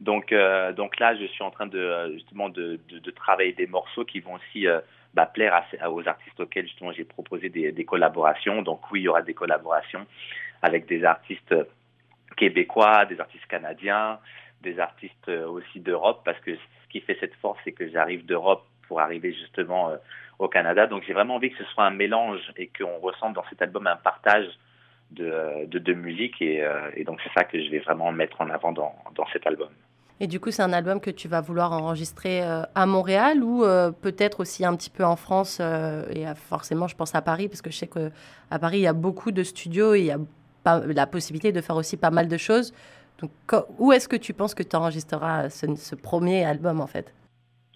Donc, 0.00 0.32
euh, 0.32 0.72
donc 0.72 1.00
là, 1.00 1.16
je 1.16 1.24
suis 1.24 1.42
en 1.42 1.50
train 1.50 1.66
de 1.66 2.12
justement 2.14 2.48
de, 2.48 2.78
travailler 3.16 3.52
des 3.52 3.66
morceaux 3.66 4.04
qui 4.04 4.20
vont 4.20 4.34
aussi 4.34 4.68
euh, 4.68 4.80
bah, 5.14 5.26
plaire 5.26 5.60
aux 5.90 6.06
artistes 6.06 6.38
auxquels 6.38 6.68
justement 6.68 6.92
j'ai 6.92 7.04
proposé 7.04 7.48
des, 7.48 7.72
des, 7.72 7.84
collaborations. 7.84 8.62
Donc 8.62 8.92
oui, 8.92 9.00
il 9.00 9.04
y 9.04 9.08
aura 9.08 9.22
des 9.22 9.34
collaborations 9.34 10.06
avec 10.62 10.86
des 10.86 11.04
artistes 11.04 11.54
québécois, 12.36 13.04
des 13.06 13.20
artistes 13.20 13.46
canadiens, 13.46 14.18
des 14.62 14.78
artistes 14.78 15.28
aussi 15.28 15.80
d'Europe, 15.80 16.22
parce 16.24 16.40
que 16.40 16.54
ce 16.54 16.88
qui 16.90 17.00
fait 17.00 17.16
cette 17.20 17.34
force, 17.36 17.58
c'est 17.64 17.72
que 17.72 17.88
j'arrive 17.90 18.24
d'Europe 18.24 18.64
pour 18.88 19.00
arriver 19.00 19.32
justement 19.32 19.90
euh, 19.90 19.96
au 20.38 20.48
Canada. 20.48 20.86
Donc 20.86 21.04
j'ai 21.06 21.12
vraiment 21.12 21.36
envie 21.36 21.50
que 21.50 21.58
ce 21.58 21.70
soit 21.72 21.84
un 21.84 21.90
mélange 21.90 22.40
et 22.56 22.68
qu'on 22.68 22.98
ressente 22.98 23.34
dans 23.34 23.44
cet 23.50 23.62
album 23.62 23.86
un 23.86 23.96
partage 23.96 24.46
de, 25.10 25.66
de, 25.66 25.78
de 25.78 25.92
musique 25.92 26.40
et, 26.40 26.62
euh, 26.62 26.90
donc 27.04 27.20
c'est 27.22 27.32
ça 27.38 27.44
que 27.44 27.62
je 27.62 27.70
vais 27.70 27.78
vraiment 27.80 28.10
mettre 28.12 28.40
en 28.40 28.50
avant 28.50 28.72
dans, 28.72 28.94
dans 29.14 29.26
cet 29.32 29.46
album. 29.46 29.68
Et 30.20 30.26
du 30.28 30.38
coup, 30.38 30.52
c'est 30.52 30.62
un 30.62 30.72
album 30.72 31.00
que 31.00 31.10
tu 31.10 31.26
vas 31.26 31.40
vouloir 31.40 31.72
enregistrer 31.72 32.42
euh, 32.42 32.62
à 32.76 32.86
Montréal 32.86 33.42
ou 33.42 33.64
euh, 33.64 33.90
peut-être 33.90 34.40
aussi 34.40 34.64
un 34.64 34.76
petit 34.76 34.90
peu 34.90 35.04
en 35.04 35.16
France 35.16 35.58
euh, 35.60 36.06
et 36.10 36.24
forcément, 36.36 36.86
je 36.86 36.94
pense 36.94 37.14
à 37.14 37.22
Paris 37.22 37.48
parce 37.48 37.62
que 37.62 37.70
je 37.70 37.76
sais 37.76 37.88
qu'à 37.88 38.58
Paris, 38.60 38.78
il 38.78 38.82
y 38.82 38.86
a 38.86 38.92
beaucoup 38.92 39.32
de 39.32 39.42
studios 39.42 39.94
et 39.94 40.00
il 40.00 40.06
y 40.06 40.12
a 40.12 40.18
la 40.64 41.06
possibilité 41.06 41.52
de 41.52 41.60
faire 41.60 41.76
aussi 41.76 41.96
pas 41.96 42.10
mal 42.10 42.28
de 42.28 42.36
choses. 42.36 42.72
Donc, 43.20 43.30
où 43.78 43.92
est-ce 43.92 44.08
que 44.08 44.16
tu 44.16 44.34
penses 44.34 44.54
que 44.54 44.62
tu 44.62 44.74
enregistreras 44.76 45.48
ce, 45.50 45.94
premier 45.94 46.44
album 46.44 46.80
en 46.80 46.86
fait? 46.86 47.14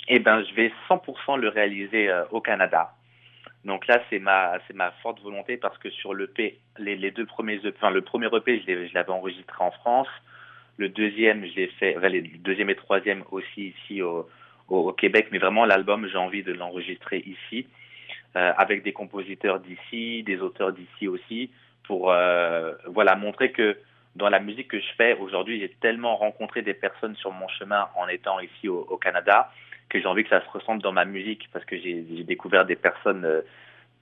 Eh 0.08 0.18
bien, 0.18 0.42
je 0.42 0.54
vais 0.54 0.72
100% 0.88 1.38
le 1.38 1.48
réaliser 1.48 2.10
au 2.30 2.40
Canada. 2.40 2.94
Donc 3.64 3.86
là, 3.86 4.00
c'est 4.08 4.18
ma, 4.18 4.58
ma 4.74 4.90
forte 5.02 5.20
volonté 5.20 5.56
parce 5.56 5.76
que 5.78 5.90
sur 5.90 6.14
l'EP, 6.14 6.58
les, 6.78 6.96
les 6.96 7.10
deux 7.10 7.26
premiers, 7.26 7.60
enfin 7.66 7.90
le 7.90 8.02
premier 8.02 8.28
EP, 8.34 8.62
je 8.66 8.94
l'avais 8.94 9.10
enregistré 9.10 9.62
en 9.62 9.70
France. 9.70 10.08
Le 10.76 10.88
deuxième, 10.88 11.44
je 11.44 11.54
l'ai 11.54 11.66
fait, 11.78 11.96
enfin, 11.96 12.08
le 12.08 12.22
deuxième 12.38 12.70
et 12.70 12.76
troisième 12.76 13.24
aussi 13.30 13.74
ici 13.74 14.00
au, 14.00 14.28
au, 14.68 14.88
au 14.88 14.92
Québec, 14.92 15.28
mais 15.32 15.38
vraiment 15.38 15.64
l'album, 15.64 16.08
j'ai 16.10 16.18
envie 16.18 16.42
de 16.42 16.52
l'enregistrer 16.52 17.18
ici, 17.26 17.66
euh, 18.36 18.52
avec 18.56 18.84
des 18.84 18.92
compositeurs 18.92 19.60
d'ici, 19.60 20.22
des 20.22 20.40
auteurs 20.40 20.72
d'ici 20.72 21.08
aussi, 21.08 21.50
pour 21.88 22.12
euh, 22.12 22.74
voilà 22.86 23.16
montrer 23.16 23.50
que 23.50 23.78
dans 24.14 24.28
la 24.28 24.38
musique 24.38 24.68
que 24.68 24.78
je 24.78 24.92
fais 24.96 25.14
aujourd'hui, 25.14 25.58
j'ai 25.58 25.70
tellement 25.80 26.16
rencontré 26.16 26.62
des 26.62 26.74
personnes 26.74 27.16
sur 27.16 27.32
mon 27.32 27.48
chemin 27.48 27.88
en 27.96 28.06
étant 28.08 28.38
ici 28.40 28.68
au, 28.68 28.96
Canada 28.98 29.50
que 29.88 29.98
j'ai 29.98 30.06
envie 30.06 30.22
que 30.22 30.28
ça 30.28 30.44
se 30.44 30.50
ressente 30.50 30.82
dans 30.82 30.92
ma 30.92 31.06
musique 31.06 31.48
parce 31.52 31.64
que 31.64 31.76
j'ai 31.78 32.24
découvert 32.24 32.66
des 32.66 32.76
personnes 32.76 33.24
euh, 33.24 33.40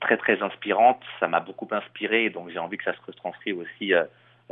très 0.00 0.16
très 0.16 0.42
inspirantes. 0.42 1.02
Ça 1.20 1.28
m'a 1.28 1.40
beaucoup 1.40 1.68
inspiré, 1.70 2.28
donc 2.28 2.50
j'ai 2.50 2.58
envie 2.58 2.76
que 2.76 2.84
ça 2.84 2.92
se 2.92 3.00
retranscrive 3.06 3.58
aussi. 3.58 3.94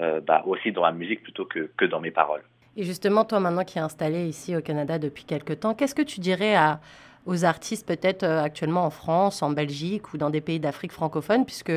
Euh, 0.00 0.20
bah, 0.20 0.42
aussi 0.44 0.72
dans 0.72 0.82
la 0.82 0.90
musique 0.90 1.22
plutôt 1.22 1.44
que, 1.44 1.70
que 1.76 1.84
dans 1.84 2.00
mes 2.00 2.10
paroles. 2.10 2.42
Et 2.76 2.82
justement, 2.82 3.24
toi 3.24 3.38
maintenant 3.38 3.62
qui 3.62 3.78
es 3.78 3.80
installé 3.80 4.26
ici 4.26 4.56
au 4.56 4.60
Canada 4.60 4.98
depuis 4.98 5.22
quelques 5.22 5.60
temps, 5.60 5.72
qu'est-ce 5.72 5.94
que 5.94 6.02
tu 6.02 6.18
dirais 6.18 6.56
à, 6.56 6.80
aux 7.26 7.44
artistes 7.44 7.86
peut-être 7.86 8.22
euh, 8.22 8.42
actuellement 8.42 8.84
en 8.84 8.90
France, 8.90 9.42
en 9.42 9.50
Belgique 9.50 10.12
ou 10.12 10.18
dans 10.18 10.30
des 10.30 10.40
pays 10.40 10.60
d'Afrique 10.60 10.92
francophone, 10.92 11.44
puisque 11.44 11.72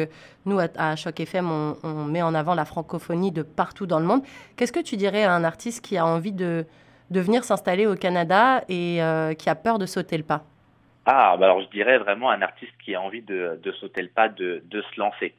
nous, 0.45 0.59
à, 0.59 0.67
à 0.77 0.95
Choc 0.95 1.19
FM, 1.19 1.49
on, 1.83 2.03
met 2.05 2.21
en 2.21 2.33
avant 2.33 2.55
la 2.55 2.65
francophonie 2.65 3.31
de 3.31 3.43
partout 3.43 3.85
dans 3.85 3.99
le 3.99 4.05
monde. 4.05 4.21
Qu'est-ce 4.55 4.73
que 4.73 4.81
tu 4.81 4.97
dirais 4.97 5.23
à 5.23 5.33
un 5.33 5.43
artiste 5.43 5.83
qui 5.83 5.97
a 5.97 6.05
envie 6.05 6.33
de, 6.33 6.65
de 7.09 7.19
venir 7.19 7.43
s'installer 7.43 7.87
au 7.87 7.95
Canada 7.95 8.63
et 8.67 9.01
euh, 9.01 9.33
qui 9.33 9.49
a 9.49 9.55
peur 9.55 9.79
de 9.79 9.85
sauter 9.85 10.17
le 10.17 10.23
pas? 10.23 10.43
Ah, 11.05 11.37
bah 11.37 11.45
alors 11.45 11.61
je 11.61 11.69
dirais 11.69 11.97
vraiment 11.99 12.29
un 12.29 12.41
artiste 12.41 12.73
qui 12.83 12.93
a 12.93 13.01
envie 13.01 13.21
de, 13.21 13.57
de 13.63 13.71
sauter 13.73 14.01
le 14.01 14.09
pas, 14.09 14.27
de, 14.27 14.61
de 14.65 14.81
se 14.81 14.99
lancer. 14.99 15.33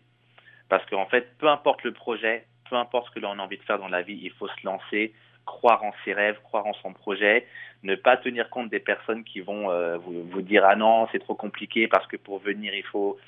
Parce 0.70 0.84
qu'en 0.86 1.06
fait, 1.06 1.36
peu 1.38 1.48
importe 1.48 1.82
le 1.84 1.92
projet, 1.92 2.46
peu 2.70 2.76
importe 2.76 3.08
ce 3.08 3.14
que 3.14 3.20
l'on 3.20 3.38
a 3.38 3.42
envie 3.42 3.58
de 3.58 3.62
faire 3.64 3.78
dans 3.78 3.88
la 3.88 4.00
vie, 4.00 4.18
il 4.22 4.30
faut 4.32 4.48
se 4.48 4.64
lancer, 4.66 5.12
croire 5.48 5.82
en 5.82 5.92
ses 6.04 6.12
rêves, 6.12 6.38
croire 6.44 6.66
en 6.66 6.74
son 6.74 6.92
projet, 6.92 7.46
ne 7.82 7.94
pas 7.94 8.16
tenir 8.18 8.50
compte 8.50 8.68
des 8.68 8.80
personnes 8.80 9.24
qui 9.24 9.40
vont 9.40 9.70
euh, 9.70 9.96
vous, 9.96 10.42
dire 10.42 10.64
ah 10.66 10.76
non, 10.76 11.08
c'est 11.10 11.20
trop 11.20 11.34
compliqué 11.34 11.88
parce 11.88 12.06
que 12.06 12.16
pour 12.16 12.38
venir 12.38 12.74
il 12.74 12.84
faut 12.84 13.18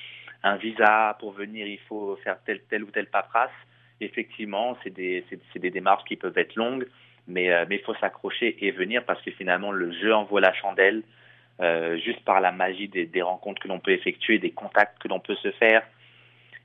un 0.43 0.57
visa, 0.57 1.17
pour 1.19 1.33
venir 1.33 1.67
il 1.67 1.81
faut 1.89 2.17
faire 2.23 2.37
telle, 2.45 2.85
ou 2.85 2.91
telle 2.91 3.07
paperasse. 3.07 3.59
Effectivement, 4.03 4.77
c'est 4.83 4.91
des, 4.91 5.25
démarches 5.71 6.05
qui 6.05 6.17
peuvent 6.17 6.39
être 6.39 6.55
longues, 6.57 6.87
mais, 7.27 7.51
euh, 7.51 7.65
mais 7.69 7.77
il 7.77 7.83
faut 7.83 7.95
s'accrocher 7.95 8.57
et 8.65 8.71
venir 8.71 9.05
parce 9.05 9.21
que 9.23 9.31
finalement 9.31 9.73
le 9.73 9.91
jeu 9.93 10.15
envoie 10.15 10.41
la 10.41 10.55
chandelle 10.55 11.03
euh, 11.61 11.99
juste 11.99 12.25
par 12.25 12.41
la 12.41 12.53
magie 12.53 12.89
des 12.89 13.23
rencontres 13.23 13.63
que 13.63 13.69
l'on 13.69 13.81
peut 13.81 13.93
effectuer, 13.93 14.39
des 14.39 14.53
contacts 14.53 14.99
que 15.03 15.09
l'on 15.09 15.21
peut 15.21 15.37
se 15.37 15.51
faire. 15.53 15.83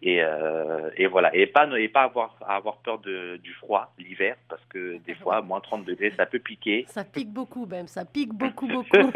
Et, 0.01 0.21
euh, 0.21 0.89
et, 0.97 1.07
voilà. 1.07 1.35
Et 1.35 1.47
pas, 1.47 1.67
et 1.79 1.87
pas 1.87 2.03
avoir, 2.03 2.37
avoir 2.47 2.77
peur 2.77 2.99
de, 2.99 3.37
du 3.37 3.53
froid 3.53 3.93
l'hiver, 3.97 4.35
parce 4.49 4.63
que 4.65 4.97
des 4.97 5.15
fois, 5.15 5.41
moins 5.41 5.61
30 5.61 5.85
degrés, 5.85 6.11
ça 6.15 6.25
peut 6.25 6.39
piquer. 6.39 6.85
Ça 6.87 7.03
pique 7.03 7.31
beaucoup 7.31 7.65
même, 7.65 7.87
ça 7.87 8.05
pique 8.05 8.33
beaucoup, 8.33 8.67
beaucoup. 8.73 9.11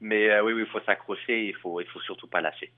Mais 0.00 0.30
euh, 0.30 0.42
oui, 0.42 0.52
il 0.52 0.56
oui, 0.56 0.66
faut 0.66 0.80
s'accrocher, 0.80 1.46
il 1.48 1.54
faut, 1.56 1.80
il 1.80 1.86
faut 1.86 2.00
surtout 2.00 2.26
pas 2.26 2.40
lâcher. 2.40 2.72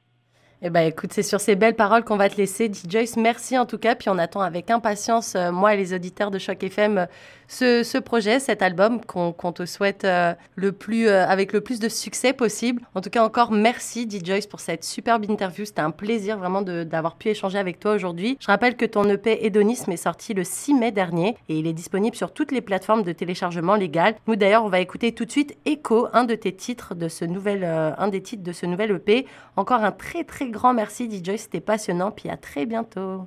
Eh 0.65 0.71
ben, 0.71 0.87
écoute, 0.87 1.13
c'est 1.13 1.25
sur 1.25 1.41
ces 1.41 1.57
belles 1.57 1.75
paroles 1.75 2.05
qu'on 2.05 2.17
va 2.17 2.29
te 2.29 2.37
laisser, 2.37 2.71
Joyce. 2.89 3.17
Merci 3.17 3.59
en 3.59 3.67
tout 3.67 3.79
cas. 3.79 3.97
Puis 3.97 4.09
on 4.11 4.17
attend 4.17 4.43
avec 4.43 4.71
impatience, 4.71 5.35
euh, 5.35 5.51
moi 5.51 5.75
et 5.75 5.77
les 5.77 5.93
auditeurs 5.93 6.31
de 6.31 6.39
Choc 6.39 6.63
FM, 6.63 7.09
ce, 7.49 7.83
ce 7.83 7.99
projet, 7.99 8.39
cet 8.39 8.63
album 8.63 9.05
qu'on 9.05 9.33
qu 9.33 9.53
te 9.53 9.67
souhaite 9.67 10.05
euh, 10.05 10.35
le 10.55 10.71
plus, 10.71 11.09
euh, 11.09 11.27
avec 11.27 11.53
le 11.53 11.63
plus 11.63 11.81
de 11.81 11.89
succès 11.89 12.33
possible. 12.33 12.81
En 12.95 13.01
tout 13.01 13.11
cas, 13.11 13.25
encore 13.25 13.51
merci, 13.51 14.09
Joyce, 14.25 14.47
pour 14.47 14.61
cette 14.61 14.85
superbe 14.85 15.29
interview. 15.29 15.65
C'était 15.65 15.81
un 15.81 15.91
plaisir 15.91 16.39
vraiment 16.39 16.63
d'avoir 16.63 17.17
pu 17.17 17.31
échanger 17.31 17.59
avec 17.59 17.81
toi 17.81 17.95
aujourd'hui. 17.95 18.39
Je 18.39 18.47
rappelle 18.47 18.77
que 18.77 18.87
ton 18.87 19.03
EP 19.09 19.45
Hédonisme 19.45 19.91
est 19.91 19.97
sorti 19.97 20.33
le 20.33 20.45
6 20.45 20.75
mai 20.75 20.93
dernier 20.93 21.37
et 21.49 21.59
il 21.59 21.67
est 21.67 21.73
disponible 21.73 22.15
sur 22.15 22.33
toutes 22.33 22.53
les 22.53 22.61
plateformes 22.61 23.03
de 23.03 23.11
téléchargement 23.11 23.75
légal. 23.75 24.15
Nous, 24.29 24.37
d'ailleurs, 24.37 24.65
on 24.65 24.69
va 24.69 24.79
écouter 24.79 25.11
tout 25.11 25.25
de 25.25 25.33
suite 25.33 25.57
Echo, 25.67 26.07
un 26.13 26.23
de 26.23 26.37
tes 26.37 26.55
titres 26.55 26.95
de 26.95 27.09
ce 27.09 27.25
nouvel, 27.25 27.65
un 27.65 28.07
des 28.07 28.23
titres 28.23 28.45
de 28.45 28.53
ce 28.53 28.65
nouvel 28.65 28.93
EP. 28.93 29.27
Encore 29.57 29.83
un 29.83 29.91
très, 29.91 30.23
très 30.23 30.52
grand 30.53 30.75
merci 30.75 31.11
DJ, 31.11 31.37
c'était 31.37 31.61
passionnant, 31.61 32.13
puis 32.13 32.31
à 32.31 32.37
très 32.37 32.67
bientôt. 32.67 33.27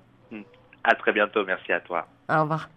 À 0.85 0.95
très 0.95 1.11
bientôt, 1.11 1.43
merci 1.45 1.73
à 1.73 1.81
toi. 1.81 2.07
Au 2.29 2.41
revoir. 2.43 2.69